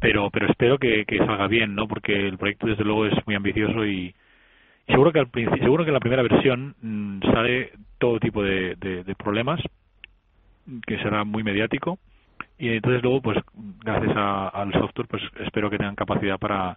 pero 0.01 0.31
pero 0.31 0.47
espero 0.49 0.79
que, 0.79 1.05
salga 1.19 1.47
bien 1.47 1.75
no 1.75 1.89
porque 1.89 2.15
el 2.15 2.39
proyecto 2.39 2.67
desde 2.67 2.85
luego 2.85 3.07
es 3.07 3.15
muy 3.27 3.35
ambicioso 3.35 3.85
y, 3.87 4.15
seguro 4.87 5.13
que 5.13 5.21
al 5.21 5.31
seguro 5.33 5.85
que 5.85 5.93
la 5.93 6.01
primera 6.01 6.23
versión 6.23 6.75
mm, 6.81 7.21
sale 7.33 7.73
todo 7.99 8.21
tipo 8.21 8.43
de, 8.43 8.77
de, 8.77 9.05
de, 9.05 9.15
problemas 9.15 9.61
que 10.87 10.99
será 10.99 11.25
muy 11.25 11.43
mediático 11.43 11.99
y 12.59 12.69
entonces 12.69 13.03
luego 13.03 13.21
pues 13.23 13.39
gracias 13.85 14.17
a, 14.17 14.49
al 14.49 14.73
software 14.73 15.09
pues 15.09 15.23
espero 15.41 15.71
que 15.71 15.79
tengan 15.79 15.97
capacidad 15.97 16.39
para 16.39 16.77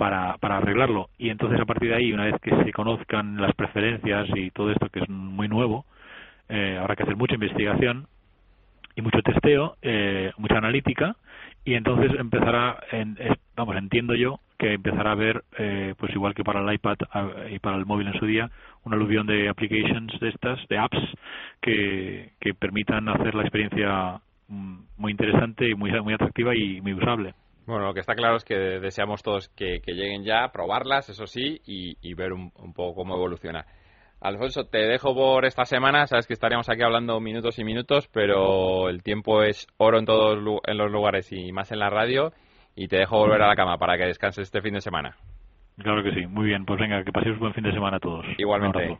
para, 0.00 0.38
para 0.38 0.56
arreglarlo. 0.56 1.10
Y 1.18 1.28
entonces 1.28 1.60
a 1.60 1.66
partir 1.66 1.90
de 1.90 1.96
ahí, 1.96 2.10
una 2.10 2.24
vez 2.24 2.36
que 2.40 2.50
se 2.64 2.72
conozcan 2.72 3.36
las 3.36 3.54
preferencias 3.54 4.26
y 4.34 4.50
todo 4.50 4.70
esto 4.70 4.88
que 4.88 5.00
es 5.00 5.08
muy 5.10 5.46
nuevo, 5.46 5.84
eh, 6.48 6.78
habrá 6.80 6.96
que 6.96 7.02
hacer 7.02 7.16
mucha 7.16 7.34
investigación 7.34 8.06
y 8.96 9.02
mucho 9.02 9.20
testeo, 9.20 9.76
eh, 9.82 10.32
mucha 10.38 10.56
analítica 10.56 11.16
y 11.70 11.74
entonces 11.74 12.12
empezará, 12.18 12.82
en, 12.90 13.16
vamos, 13.54 13.76
entiendo 13.76 14.16
yo 14.16 14.40
que 14.58 14.74
empezará 14.74 15.10
a 15.10 15.12
haber, 15.12 15.44
eh, 15.56 15.94
pues 15.96 16.12
igual 16.12 16.34
que 16.34 16.42
para 16.42 16.60
el 16.60 16.74
iPad 16.74 16.96
y 17.48 17.60
para 17.60 17.76
el 17.76 17.86
móvil 17.86 18.08
en 18.08 18.18
su 18.18 18.26
día, 18.26 18.50
una 18.84 18.96
aluvión 18.96 19.26
de 19.26 19.48
applications 19.48 20.18
de 20.18 20.30
estas, 20.30 20.58
de 20.68 20.78
apps, 20.78 20.98
que, 21.62 22.32
que 22.40 22.54
permitan 22.54 23.08
hacer 23.08 23.36
la 23.36 23.42
experiencia 23.42 24.20
mm, 24.48 24.78
muy 24.96 25.12
interesante 25.12 25.68
y 25.68 25.74
muy, 25.74 25.92
muy 26.02 26.14
atractiva 26.14 26.56
y 26.56 26.80
muy 26.80 26.94
usable. 26.94 27.34
Bueno, 27.66 27.86
lo 27.86 27.94
que 27.94 28.00
está 28.00 28.16
claro 28.16 28.36
es 28.36 28.44
que 28.44 28.56
deseamos 28.56 29.22
todos 29.22 29.48
que, 29.50 29.80
lleguen 29.86 30.24
ya, 30.24 30.50
probarlas, 30.50 31.08
eso 31.08 31.28
sí, 31.28 31.60
y, 31.64 32.14
ver 32.14 32.32
un, 32.32 32.50
poco 32.74 32.96
cómo 32.96 33.14
evoluciona. 33.14 33.64
Alfonso, 34.20 34.64
te 34.64 34.78
dejo 34.78 35.14
por 35.14 35.46
esta 35.46 35.64
semana. 35.64 36.06
Sabes 36.06 36.26
que 36.26 36.34
estaríamos 36.34 36.68
aquí 36.68 36.82
hablando 36.82 37.20
minutos 37.20 37.58
y 37.58 37.64
minutos, 37.64 38.08
pero 38.12 38.88
el 38.88 39.02
tiempo 39.02 39.42
es 39.42 39.66
oro 39.78 39.98
en 39.98 40.04
todos 40.04 40.38
en 40.66 40.78
los 40.78 40.90
lugares 40.90 41.32
y 41.32 41.52
más 41.52 41.72
en 41.72 41.78
la 41.78 41.88
radio. 41.88 42.32
Y 42.76 42.88
te 42.88 42.98
dejo 42.98 43.18
volver 43.18 43.42
a 43.42 43.48
la 43.48 43.56
cama 43.56 43.78
para 43.78 43.96
que 43.96 44.04
descanses 44.04 44.42
este 44.42 44.60
fin 44.60 44.74
de 44.74 44.80
semana. 44.80 45.16
Claro 45.78 46.02
que 46.02 46.12
sí. 46.12 46.26
Muy 46.26 46.46
bien. 46.46 46.66
Pues 46.66 46.78
venga, 46.78 47.02
que 47.02 47.12
paséis 47.12 47.34
un 47.34 47.40
buen 47.40 47.54
fin 47.54 47.64
de 47.64 47.72
semana 47.72 47.96
a 47.96 48.00
todos. 48.00 48.26
Igualmente. 48.38 48.98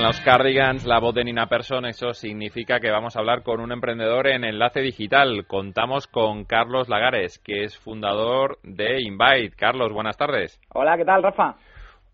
Los 0.00 0.20
Cardigans, 0.22 0.84
la 0.86 0.98
voz 0.98 1.14
de 1.14 1.24
Nina 1.24 1.46
Persson, 1.46 1.84
eso 1.86 2.14
significa 2.14 2.80
que 2.80 2.90
vamos 2.90 3.14
a 3.14 3.20
hablar 3.20 3.42
con 3.42 3.60
un 3.60 3.70
emprendedor 3.70 4.26
en 4.26 4.44
enlace 4.44 4.80
digital. 4.80 5.46
Contamos 5.46 6.06
con 6.08 6.44
Carlos 6.44 6.88
Lagares, 6.88 7.38
que 7.38 7.64
es 7.64 7.78
fundador 7.78 8.58
de 8.62 9.02
Invite. 9.02 9.54
Carlos, 9.56 9.92
buenas 9.92 10.16
tardes. 10.16 10.60
Hola, 10.72 10.96
¿qué 10.96 11.04
tal, 11.04 11.22
Rafa? 11.22 11.56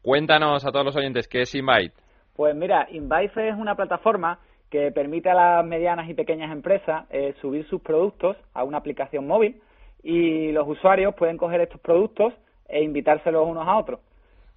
Cuéntanos 0.02 0.66
a 0.66 0.70
todos 0.70 0.84
los 0.84 0.96
oyentes, 0.96 1.26
¿qué 1.26 1.42
es 1.42 1.54
Invite? 1.54 1.94
Pues 2.36 2.54
mira, 2.54 2.86
Invite 2.90 3.48
es 3.48 3.56
una 3.56 3.74
plataforma 3.74 4.38
que 4.70 4.90
permite 4.92 5.30
a 5.30 5.34
las 5.34 5.64
medianas 5.64 6.08
y 6.08 6.14
pequeñas 6.14 6.52
empresas 6.52 7.06
eh, 7.10 7.34
subir 7.40 7.66
sus 7.68 7.80
productos 7.80 8.36
a 8.52 8.62
una 8.62 8.78
aplicación 8.78 9.26
móvil 9.26 9.60
y 10.02 10.52
los 10.52 10.68
usuarios 10.68 11.14
pueden 11.14 11.38
coger 11.38 11.62
estos 11.62 11.80
productos 11.80 12.34
e 12.68 12.82
invitárselos 12.82 13.46
unos 13.48 13.66
a 13.66 13.76
otros. 13.78 14.00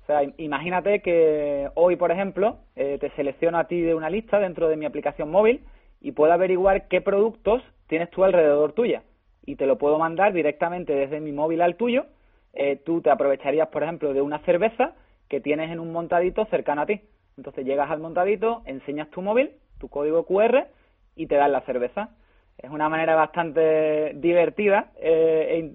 O 0.04 0.06
sea, 0.06 0.22
imagínate 0.38 1.02
que 1.02 1.70
hoy, 1.76 1.96
por 1.96 2.12
ejemplo, 2.12 2.58
eh, 2.76 2.98
te 3.00 3.10
selecciono 3.12 3.58
a 3.58 3.68
ti 3.68 3.80
de 3.80 3.96
una 3.96 4.10
lista 4.10 4.38
dentro 4.38 4.68
de 4.68 4.76
mi 4.76 4.86
aplicación 4.86 5.32
móvil 5.32 5.62
y 6.02 6.12
puedo 6.12 6.34
averiguar 6.34 6.90
qué 6.90 7.00
productos 7.00 7.64
tienes 7.88 8.10
tú 8.10 8.26
alrededor 8.26 8.74
tuya. 8.74 9.04
Y 9.46 9.56
te 9.56 9.66
lo 9.66 9.78
puedo 9.78 9.98
mandar 9.98 10.34
directamente 10.34 10.94
desde 10.94 11.22
mi 11.22 11.32
móvil 11.32 11.62
al 11.62 11.78
tuyo. 11.78 12.06
Eh, 12.54 12.76
tú 12.76 13.02
te 13.02 13.12
aprovecharías, 13.12 13.70
por 13.70 13.84
ejemplo, 13.84 14.14
de 14.14 14.22
una 14.22 14.40
cerveza 14.40 14.94
que 15.30 15.40
tienes 15.40 15.72
en 15.72 15.80
un 15.80 15.94
montadito 15.94 16.46
cercano 16.46 16.82
a 16.82 16.86
ti. 16.86 17.02
Entonces 17.38 17.66
llegas 17.66 17.90
al 17.90 18.00
montadito, 18.00 18.62
enseñas 18.66 19.10
tu 19.10 19.22
móvil, 19.22 19.52
tu 19.80 19.88
código 19.88 20.26
QR 20.26 20.68
y 21.16 21.28
te 21.28 21.36
dan 21.36 21.54
la 21.54 21.62
cerveza 21.62 22.10
es 22.58 22.70
una 22.70 22.90
manera 22.90 23.16
bastante 23.16 24.14
divertida 24.16 24.92
eh, 25.02 25.72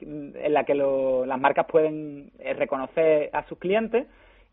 en 0.00 0.54
la 0.54 0.64
que 0.64 0.74
las 0.74 1.40
marcas 1.40 1.66
pueden 1.66 2.30
eh, 2.38 2.54
reconocer 2.54 3.30
a 3.32 3.44
sus 3.48 3.58
clientes 3.58 4.06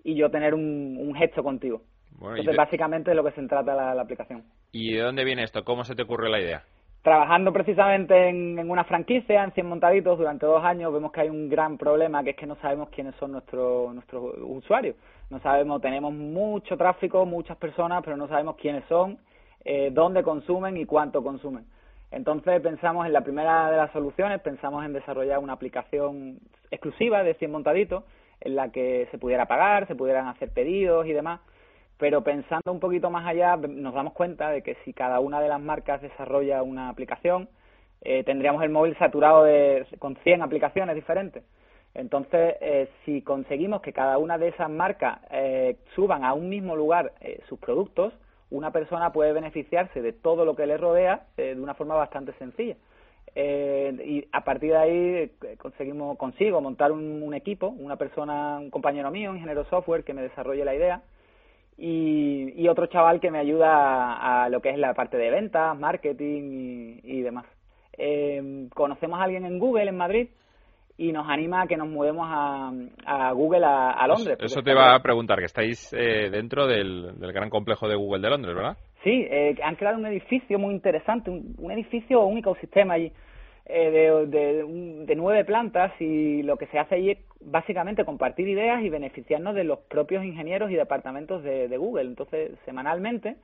y 0.04 0.16
yo 0.16 0.30
tener 0.30 0.54
un, 0.54 1.14
gesto 1.16 1.44
contigo. 1.44 1.82
Entonces, 2.22 2.56
básicamente 2.56 3.12
es 3.12 3.16
lo 3.16 3.24
que 3.24 3.32
se 3.32 3.46
trata 3.48 3.76
la, 3.76 3.94
la, 3.94 4.02
aplicación. 4.02 4.44
¿Y 4.72 4.94
de 4.94 5.02
dónde 5.02 5.24
viene 5.24 5.44
esto? 5.44 5.64
¿Cómo 5.64 5.84
se 5.84 5.96
te 5.96 6.04
ocurrió 6.04 6.30
la 6.30 6.40
idea? 6.40 6.64
Trabajando 7.02 7.54
precisamente 7.54 8.30
en, 8.30 8.58
una 8.70 8.84
franquicia, 8.84 9.44
en 9.44 9.52
100 9.52 9.68
montaditos, 9.68 10.18
durante 10.18 10.46
dos 10.46 10.64
años, 10.64 10.92
vemos 10.92 11.12
que 11.12 11.22
hay 11.22 11.30
un 11.30 11.50
gran 11.50 11.78
problema, 11.78 12.24
que 12.24 12.32
es 12.32 12.36
que 12.36 12.48
no 12.48 12.56
sabemos 12.56 12.90
quiénes 12.90 13.16
son 13.16 13.34
nuestros, 13.34 13.94
nuestros 13.94 14.34
usuarios. 14.40 14.96
No 15.30 15.40
sabemos, 15.40 15.82
tenemos 15.82 16.14
mucho 16.14 16.78
tráfico, 16.78 17.26
muchas 17.26 17.58
personas, 17.58 18.02
pero 18.04 18.18
no 18.18 18.28
sabemos 18.28 18.56
quiénes 18.56 18.84
son 18.86 19.20
eh, 19.66 19.90
dónde 19.92 20.24
consumen 20.24 20.78
y 20.78 20.86
cuánto 20.86 21.24
consumen. 21.24 21.66
Entonces 22.12 22.62
pensamos 22.62 23.06
en 23.06 23.14
la 23.14 23.22
primera 23.22 23.70
de 23.72 23.78
las 23.78 23.92
soluciones, 23.92 24.40
pensamos 24.42 24.86
en 24.86 24.94
desarrollar 24.94 25.40
una 25.40 25.54
aplicación 25.54 26.40
exclusiva 26.72 27.24
de 27.24 27.34
100 27.34 27.52
montaditos 27.52 28.04
en 28.42 28.56
la 28.56 28.70
que 28.70 29.08
se 29.12 29.18
pudiera 29.18 29.48
pagar, 29.48 29.88
se 29.88 29.96
pudieran 29.96 30.28
hacer 30.28 30.50
pedidos 30.52 31.08
y 31.08 31.14
demás, 31.14 31.42
pero 31.98 32.24
pensando 32.24 32.72
un 32.72 32.80
poquito 32.80 33.10
más 33.10 33.26
allá 33.26 33.58
nos 33.58 33.94
damos 33.94 34.14
cuenta 34.14 34.50
de 34.50 34.62
que 34.62 34.76
si 34.86 34.94
cada 34.94 35.20
una 35.20 35.42
de 35.42 35.50
las 35.50 35.60
marcas 35.60 36.02
desarrolla 36.02 36.62
una 36.62 36.90
aplicación, 36.90 37.50
eh, 38.02 38.24
tendríamos 38.24 38.62
el 38.64 38.70
móvil 38.70 38.96
saturado 38.98 39.44
de, 39.44 39.88
con 40.00 40.16
100 40.18 40.42
aplicaciones 40.42 40.96
diferentes. 40.96 41.44
Entonces, 41.96 42.56
eh, 42.62 42.90
si 43.04 43.22
conseguimos 43.22 43.82
que 43.82 43.94
cada 43.94 44.18
una 44.18 44.38
de 44.38 44.50
esas 44.50 44.70
marcas 44.70 45.20
eh, 45.32 45.78
suban 45.96 46.24
a 46.24 46.34
un 46.34 46.50
mismo 46.50 46.76
lugar 46.76 47.14
sus 47.48 47.58
productos, 47.58 48.14
una 48.50 48.72
persona 48.72 49.12
puede 49.12 49.34
beneficiarse 49.34 50.02
de 50.02 50.14
todo 50.14 50.46
lo 50.46 50.56
que 50.56 50.66
le 50.66 50.78
rodea 50.78 51.28
eh, 51.38 51.56
de 51.56 51.62
una 51.62 51.74
forma 51.74 51.96
bastante 51.96 52.34
sencilla. 52.34 52.76
Eh, 53.34 53.98
y 54.06 54.28
a 54.32 54.44
partir 54.44 54.72
de 54.72 54.78
ahí 54.78 55.32
eh, 55.42 55.58
conseguimos 55.58 56.18
consigo 56.18 56.62
montar 56.62 56.92
un, 56.92 57.34
equipo, 57.34 57.68
una 57.68 57.98
persona, 57.98 58.58
un 58.60 58.70
compañero 58.70 59.12
mío, 59.12 59.34
ingeniero 59.34 59.66
software 59.66 60.04
que 60.04 60.14
me 60.14 60.22
desarrolle 60.22 60.64
la 60.64 60.76
idea 60.76 61.02
y, 61.78 62.68
otro 62.70 62.88
chaval 62.88 63.20
que 63.20 63.32
me 63.32 63.40
ayuda 63.40 64.44
a, 64.44 64.50
lo 64.50 64.62
que 64.62 64.70
es 64.70 64.78
la 64.78 64.94
parte 64.94 65.18
de 65.18 65.30
ventas, 65.30 65.78
marketing 65.78 67.00
y, 67.04 67.22
demás. 67.22 67.46
conocemos 68.74 69.20
a 69.20 69.24
alguien 69.24 69.46
en 69.46 69.60
Google 69.60 69.90
en 69.90 69.98
Madrid 69.98 70.30
y 70.98 71.12
nos 71.12 71.28
anima 71.28 71.64
a 71.64 71.68
que 71.68 71.76
nos 71.76 71.90
mudemos 71.90 72.28
a, 72.30 73.32
Google 73.34 73.66
a, 73.66 74.08
Londres. 74.08 74.38
Eso, 74.40 74.62
te 74.62 74.74
va 74.74 74.96
a 74.96 75.02
preguntar, 75.02 75.40
que 75.40 75.46
estáis 75.46 75.92
eh, 75.94 76.30
dentro 76.30 76.68
del, 76.68 77.14
gran 77.20 77.50
complejo 77.50 77.88
de 77.88 77.96
Google 77.96 78.22
de 78.22 78.30
Londres, 78.30 78.56
¿verdad? 78.56 78.78
Sí, 79.04 79.28
eh, 79.30 79.56
han 79.64 79.76
creado 79.76 79.98
un 79.98 80.06
edificio 80.06 80.58
muy 80.58 80.74
interesante, 80.74 81.30
un, 81.30 81.72
edificio 81.72 82.22
o 82.22 82.28
un 82.28 82.38
ecosistema 82.38 82.96
allí 82.96 83.12
eh, 83.66 84.26
de, 84.28 85.16
nueve 85.16 85.44
plantas 85.44 85.92
y 86.00 86.44
lo 86.44 86.58
que 86.58 86.68
se 86.68 86.80
hace 86.80 86.96
allí 86.96 87.12
es 87.12 87.18
básicamente 87.42 88.06
compartir 88.06 88.48
ideas 88.48 88.82
y 88.82 88.90
beneficiarnos 88.90 89.54
de 89.54 89.66
los 89.66 89.80
propios 89.80 90.24
ingenieros 90.24 90.72
y 90.72 90.76
departamentos 90.76 91.44
de, 91.44 91.68
de 91.68 91.78
Google. 91.78 92.06
Entonces, 92.06 92.52
semanalmente 92.66 93.36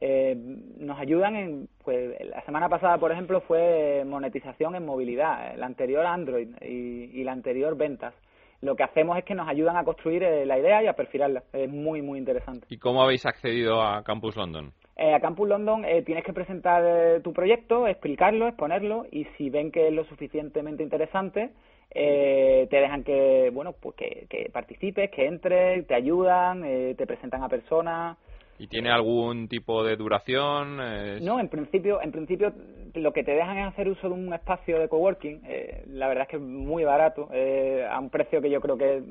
eh, 0.00 0.36
nos 0.78 0.98
ayudan 0.98 1.34
en, 1.34 1.68
pues 1.84 2.14
la 2.24 2.40
semana 2.44 2.68
pasada, 2.68 2.98
por 2.98 3.10
ejemplo, 3.10 3.40
fue 3.40 4.04
monetización 4.06 4.76
en 4.76 4.86
movilidad, 4.86 5.56
la 5.56 5.66
anterior 5.66 6.06
Android 6.06 6.48
y, 6.62 7.24
la 7.24 7.32
anterior 7.32 7.76
ventas. 7.76 8.14
Lo 8.60 8.76
que 8.76 8.84
hacemos 8.84 9.18
es 9.18 9.24
que 9.24 9.34
nos 9.34 9.48
ayudan 9.48 9.76
a 9.76 9.84
construir 9.84 10.22
eh, 10.22 10.46
la 10.46 10.58
idea 10.58 10.82
y 10.82 10.86
a 10.86 10.92
perfilarla. 10.92 11.42
Es 11.52 11.68
muy, 11.68 12.02
muy 12.02 12.18
interesante. 12.18 12.66
¿Y 12.70 12.78
cómo 12.78 13.02
habéis 13.02 13.26
accedido 13.26 13.82
a 13.82 14.02
Campus 14.04 14.36
London? 14.36 14.72
Eh, 14.96 15.14
a 15.14 15.20
Campus 15.20 15.48
London 15.48 15.84
eh, 15.84 16.02
tienes 16.02 16.24
que 16.24 16.32
presentar 16.32 17.20
tu 17.22 17.32
proyecto, 17.32 17.86
explicarlo, 17.86 18.46
exponerlo 18.46 19.06
y 19.10 19.24
si 19.36 19.50
ven 19.50 19.70
que 19.70 19.88
es 19.88 19.92
lo 19.92 20.04
suficientemente 20.04 20.82
interesante, 20.82 21.50
te 21.90 22.68
dejan 22.70 23.02
que, 23.02 23.50
bueno, 23.52 23.72
pues 23.72 23.96
que, 23.96 24.26
que 24.28 24.50
participes, 24.52 25.10
que 25.10 25.26
entres, 25.26 25.86
te 25.86 25.94
ayudan, 25.94 26.62
te 26.62 27.06
presentan 27.06 27.42
a 27.42 27.48
personas 27.48 28.18
¿Y 28.58 28.66
tiene 28.66 28.90
algún 28.90 29.48
tipo 29.48 29.84
de 29.84 29.96
duración? 29.96 30.78
No, 31.24 31.38
en 31.38 31.48
principio, 31.48 32.02
en 32.02 32.10
principio 32.10 32.52
lo 32.94 33.12
que 33.12 33.22
te 33.22 33.32
dejan 33.32 33.58
es 33.58 33.68
hacer 33.68 33.88
uso 33.88 34.08
de 34.08 34.14
un 34.14 34.32
espacio 34.34 34.78
de 34.80 34.88
coworking. 34.88 35.42
Eh, 35.46 35.84
la 35.88 36.08
verdad 36.08 36.22
es 36.24 36.28
que 36.30 36.36
es 36.36 36.42
muy 36.42 36.84
barato, 36.84 37.28
eh, 37.32 37.86
a 37.88 37.98
un 37.98 38.10
precio 38.10 38.40
que 38.42 38.50
yo 38.50 38.60
creo 38.60 38.76
que, 38.76 39.02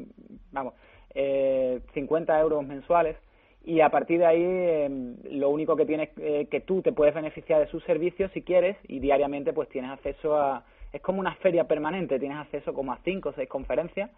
vamos, 0.51 0.73
eh, 1.13 1.81
50 1.93 2.39
euros 2.39 2.65
mensuales. 2.65 3.17
y 3.65 3.81
a 3.81 3.89
partir 3.89 4.19
de 4.19 4.25
ahí 4.25 4.43
em, 4.43 5.17
lo 5.31 5.49
único 5.49 5.75
que 5.75 5.85
tienes 5.85 6.09
eh, 6.21 6.47
que 6.49 6.61
tú 6.61 6.81
te 6.81 6.93
puedes 6.93 7.13
beneficiar 7.13 7.59
de 7.59 7.67
sus 7.67 7.83
servicios 7.83 8.31
si 8.31 8.41
quieres 8.41 8.77
y 8.87 8.99
diariamente 8.99 9.51
pues 9.51 9.67
tienes 9.67 9.91
acceso 9.91 10.37
a 10.37 10.63
es 10.93 11.01
como 11.01 11.19
una 11.19 11.35
feria 11.35 11.65
permanente 11.65 12.17
tienes 12.17 12.37
acceso 12.37 12.73
como 12.73 12.93
a 12.93 12.99
cinco 13.03 13.29
o 13.29 13.33
seis 13.33 13.49
conferencias 13.49 14.09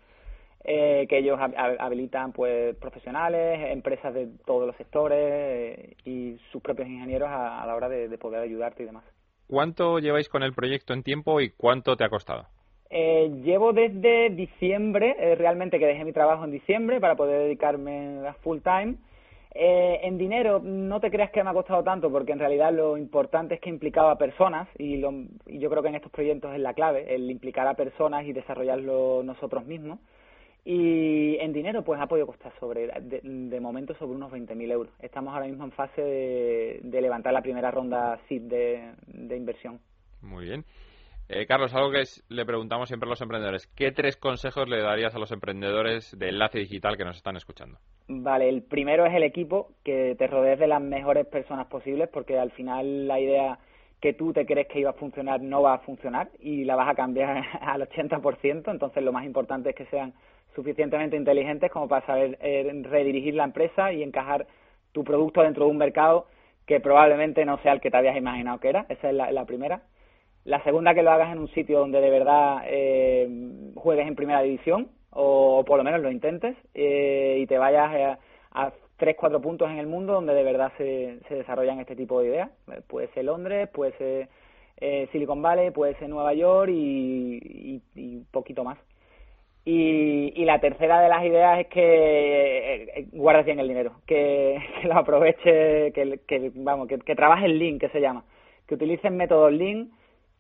eh, 0.63 1.05
que 1.07 1.17
ellos 1.19 1.39
habilitan 1.79 2.31
pues 2.33 2.75
profesionales 2.75 3.71
empresas 3.71 4.13
de 4.13 4.27
todos 4.45 4.67
los 4.67 4.75
sectores 4.75 5.17
eh, 5.19 5.95
y 6.05 6.37
sus 6.51 6.61
propios 6.61 6.87
ingenieros 6.87 7.29
a, 7.29 7.65
la 7.65 7.75
hora 7.75 7.89
de, 7.89 8.17
poder 8.17 8.41
ayudarte 8.41 8.83
y 8.83 8.85
demás 8.85 9.03
¿Cuánto 9.47 9.99
lleváis 9.99 10.29
con 10.29 10.43
el 10.43 10.53
proyecto 10.53 10.93
en 10.93 11.03
tiempo 11.03 11.41
y 11.41 11.49
cuánto 11.49 11.95
te 11.97 12.03
ha 12.03 12.09
costado? 12.09 12.47
llevo 12.91 13.71
desde 13.71 14.31
diciembre, 14.31 15.35
realmente 15.35 15.77
que 15.77 15.85
dejé 15.85 16.03
mi 16.03 16.11
trabajo 16.11 16.43
en 16.43 16.49
diciembre 16.51 16.99
para 16.99 17.15
poder 17.15 17.41
dedicarme 17.43 18.27
a 18.27 18.33
full 18.33 18.59
time 18.61 18.95
eh, 19.55 20.01
en 20.03 20.17
dinero, 20.17 20.59
no 20.63 20.99
te 20.99 21.09
creas 21.09 21.31
que 21.31 21.43
me 21.43 21.49
ha 21.49 21.53
costado 21.53 21.83
tanto, 21.83 22.11
porque 22.11 22.33
en 22.33 22.39
realidad 22.39 22.71
lo 22.71 22.97
importante 22.97 23.55
es 23.55 23.61
que 23.61 23.69
implicaba 23.69 24.11
a 24.11 24.17
personas, 24.17 24.67
y, 24.77 24.97
lo, 24.97 25.11
y 25.47 25.59
yo 25.59 25.69
creo 25.69 25.81
que 25.81 25.89
en 25.89 25.95
estos 25.95 26.11
proyectos 26.11 26.53
es 26.53 26.59
la 26.59 26.73
clave, 26.73 27.15
el 27.15 27.29
implicar 27.31 27.67
a 27.67 27.73
personas 27.73 28.25
y 28.25 28.33
desarrollarlo 28.33 29.23
nosotros 29.23 29.65
mismos. 29.65 29.99
Y 30.65 31.37
en 31.37 31.53
dinero, 31.53 31.83
pues 31.83 31.99
ha 31.99 32.07
podido 32.07 32.27
costar 32.27 32.53
sobre, 32.59 32.87
de, 32.87 33.59
momento 33.59 33.93
sobre 33.95 34.15
unos 34.15 34.31
20.000 34.31 34.71
euros. 34.71 34.93
Estamos 34.99 35.33
ahora 35.33 35.47
mismo 35.47 35.63
en 35.63 35.71
fase 35.71 36.01
de, 36.01 37.01
levantar 37.01 37.33
la 37.33 37.41
primera 37.41 37.71
ronda 37.71 38.19
SID 38.27 38.41
de, 38.43 38.91
de 39.07 39.37
inversión. 39.37 39.79
Muy 40.21 40.45
bien. 40.45 40.65
Eh, 41.31 41.45
Carlos, 41.45 41.75
algo 41.75 41.91
que 41.91 42.03
le 42.29 42.43
preguntamos 42.43 42.87
siempre 42.87 43.07
a 43.07 43.11
los 43.11 43.21
emprendedores. 43.21 43.67
¿Qué 43.75 43.91
tres 43.91 44.17
consejos 44.17 44.67
le 44.67 44.81
darías 44.81 45.13
a 45.13 45.19
los 45.19 45.31
emprendedores 45.31 46.17
de 46.17 46.29
enlace 46.29 46.57
digital 46.57 46.97
que 46.97 47.05
nos 47.05 47.17
están 47.17 47.35
escuchando? 47.35 47.77
Vale, 48.07 48.49
el 48.49 48.63
primero 48.63 49.05
es 49.05 49.13
el 49.13 49.21
equipo, 49.21 49.69
que 49.83 50.15
te 50.17 50.25
rodees 50.25 50.57
de 50.57 50.65
las 50.65 50.81
mejores 50.81 51.27
personas 51.27 51.67
posibles, 51.67 52.09
porque 52.11 52.39
al 52.39 52.49
final 52.51 53.07
la 53.07 53.19
idea 53.19 53.59
que 54.01 54.13
tú 54.13 54.33
te 54.33 54.47
crees 54.47 54.67
que 54.69 54.79
iba 54.79 54.89
a 54.89 54.93
funcionar 54.93 55.39
no 55.41 55.61
va 55.61 55.75
a 55.75 55.79
funcionar 55.79 56.31
y 56.39 56.63
la 56.63 56.75
vas 56.75 56.89
a 56.89 56.95
cambiar 56.95 57.43
al 57.61 57.87
80%, 57.87 58.71
entonces 58.71 59.03
lo 59.03 59.13
más 59.13 59.23
importante 59.23 59.69
es 59.69 59.75
que 59.75 59.85
sean 59.85 60.15
suficientemente 60.59 61.15
inteligentes 61.15 61.71
como 61.71 61.87
para 61.87 62.05
saber 62.05 62.37
eh, 62.41 62.69
redirigir 62.83 63.35
la 63.35 63.45
empresa 63.45 63.93
y 63.93 64.03
encajar 64.03 64.45
tu 64.91 65.03
producto 65.03 65.41
dentro 65.41 65.65
de 65.65 65.71
un 65.71 65.77
mercado 65.77 66.25
que 66.65 66.79
probablemente 66.79 67.45
no 67.45 67.57
sea 67.59 67.73
el 67.73 67.81
que 67.81 67.89
te 67.89 67.97
habías 67.97 68.17
imaginado 68.17 68.59
que 68.59 68.69
era. 68.69 68.85
Esa 68.89 69.09
es 69.09 69.15
la 69.15 69.45
primera. 69.45 69.81
La 70.45 70.63
segunda, 70.63 70.93
que 70.95 71.03
lo 71.03 71.11
hagas 71.11 71.31
en 71.31 71.39
un 71.39 71.47
sitio 71.49 71.79
donde 71.79 72.01
de 72.01 72.09
verdad 72.09 72.63
eh, 72.65 73.27
juegues 73.75 74.07
en 74.07 74.15
primera 74.15 74.41
división, 74.41 74.89
o, 75.11 75.63
por 75.65 75.77
lo 75.77 75.83
menos 75.83 76.01
lo 76.01 76.09
intentes, 76.09 76.55
eh, 76.73 77.37
y 77.41 77.45
te 77.45 77.57
vayas 77.57 78.17
a, 78.51 78.71
tres, 78.97 79.15
cuatro 79.17 79.41
puntos 79.41 79.69
en 79.69 79.77
el 79.77 79.87
mundo 79.87 80.13
donde 80.13 80.33
de 80.33 80.43
verdad 80.43 80.71
se, 80.77 81.19
se 81.27 81.35
desarrollan 81.35 81.79
este 81.79 81.95
tipo 81.95 82.19
de 82.19 82.29
ideas. 82.29 82.49
Puede 82.87 83.07
ser 83.09 83.25
Londres, 83.25 83.69
puede 83.69 83.91
ser 83.97 84.29
eh, 84.77 85.07
Silicon 85.11 85.41
Valley, 85.41 85.71
puede 85.71 85.95
ser 85.95 86.09
Nueva 86.09 86.33
York 86.33 86.71
y, 86.73 87.81
y, 87.95 88.19
poquito 88.31 88.63
más. 88.63 88.77
Y, 89.65 90.33
y, 90.35 90.45
la 90.45 90.59
tercera 90.59 91.01
de 91.01 91.09
las 91.09 91.23
ideas 91.23 91.59
es 91.59 91.67
que 91.67 93.07
guardes 93.11 93.45
bien 93.45 93.59
el 93.59 93.67
dinero, 93.67 93.99
que, 94.07 94.59
lo 94.83 94.97
aproveche, 94.97 95.91
que, 95.91 96.19
que 96.27 96.51
vamos, 96.55 96.87
que, 96.87 96.97
que 96.99 97.15
trabajes 97.15 97.49
Lean, 97.49 97.77
que 97.77 97.89
se 97.89 98.01
llama, 98.01 98.23
que 98.65 98.75
utilices 98.75 99.11
métodos 99.11 99.51
Lean 99.51 99.91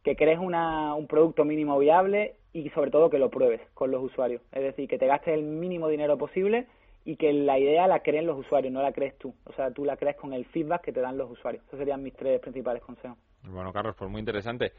que 0.03 0.15
crees 0.15 0.39
una, 0.39 0.95
un 0.95 1.07
producto 1.07 1.45
mínimo 1.45 1.77
viable 1.77 2.35
y 2.53 2.69
sobre 2.69 2.91
todo 2.91 3.09
que 3.09 3.19
lo 3.19 3.29
pruebes 3.29 3.61
con 3.73 3.91
los 3.91 4.03
usuarios. 4.03 4.41
Es 4.51 4.63
decir, 4.63 4.87
que 4.87 4.97
te 4.97 5.07
gastes 5.07 5.33
el 5.33 5.43
mínimo 5.43 5.87
dinero 5.87 6.17
posible 6.17 6.67
y 7.05 7.15
que 7.15 7.33
la 7.33 7.59
idea 7.59 7.87
la 7.87 8.01
creen 8.01 8.25
los 8.25 8.37
usuarios, 8.37 8.73
no 8.73 8.81
la 8.81 8.91
crees 8.91 9.17
tú. 9.17 9.33
O 9.45 9.53
sea, 9.53 9.71
tú 9.71 9.85
la 9.85 9.97
crees 9.97 10.15
con 10.15 10.33
el 10.33 10.45
feedback 10.45 10.81
que 10.81 10.91
te 10.91 11.01
dan 11.01 11.17
los 11.17 11.29
usuarios. 11.29 11.63
Esos 11.67 11.79
serían 11.79 12.03
mis 12.03 12.15
tres 12.15 12.39
principales 12.39 12.81
consejos. 12.83 13.17
Bueno, 13.43 13.71
Carlos, 13.73 13.95
pues 13.97 14.09
muy 14.09 14.19
interesante. 14.19 14.73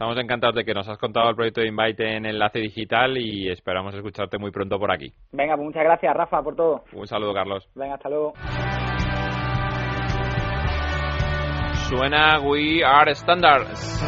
Estamos 0.00 0.16
encantados 0.18 0.54
de 0.54 0.64
que 0.64 0.72
nos 0.72 0.88
has 0.88 0.96
contado 0.96 1.28
el 1.28 1.36
proyecto 1.36 1.60
de 1.60 1.68
Invite 1.68 2.16
en 2.16 2.24
Enlace 2.24 2.58
Digital 2.58 3.18
y 3.18 3.50
esperamos 3.50 3.94
escucharte 3.94 4.38
muy 4.38 4.50
pronto 4.50 4.78
por 4.78 4.90
aquí. 4.90 5.12
Venga, 5.30 5.56
pues 5.56 5.66
muchas 5.66 5.84
gracias, 5.84 6.16
Rafa, 6.16 6.42
por 6.42 6.56
todo. 6.56 6.84
Un 6.94 7.06
saludo, 7.06 7.34
Carlos. 7.34 7.68
Venga, 7.74 7.96
hasta 7.96 8.08
luego. 8.08 8.32
Suena 11.90 12.40
We 12.40 12.82
Are 12.84 13.14
Standards. 13.14 14.00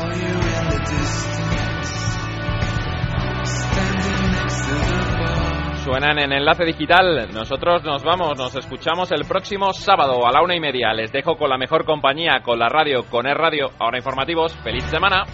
Suenan 5.85 6.19
en 6.21 6.33
Enlace 6.33 6.65
Digital. 6.65 7.29
Nosotros 7.35 7.83
nos 7.83 8.05
vamos, 8.05 8.39
nos 8.39 8.55
escuchamos 8.55 9.11
el 9.11 9.25
próximo 9.25 9.73
sábado 9.73 10.25
a 10.25 10.31
la 10.31 10.41
una 10.43 10.55
y 10.55 10.61
media. 10.61 10.95
Les 10.95 11.11
dejo 11.11 11.37
con 11.37 11.51
la 11.51 11.59
mejor 11.59 11.85
compañía, 11.85 12.41
con 12.43 12.59
la 12.59 12.69
radio, 12.69 13.03
con 13.11 13.27
el 13.27 13.35
radio. 13.35 13.71
Ahora 13.81 13.99
informativos. 13.99 14.57
¡Feliz 14.63 14.85
semana! 14.85 15.25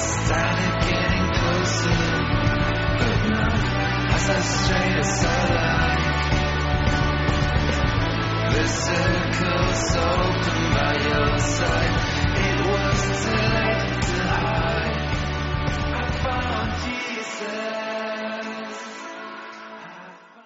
started 0.00 0.74
getting 0.88 1.26
closer, 1.38 2.00
but 2.98 3.18
not 3.30 3.58
as 4.14 4.30
I 4.30 4.40
strayed 4.40 4.96
This 8.54 8.72
circles 8.86 9.96
open 9.96 10.60
by 10.72 10.92
your 11.04 11.38
side. 11.38 11.89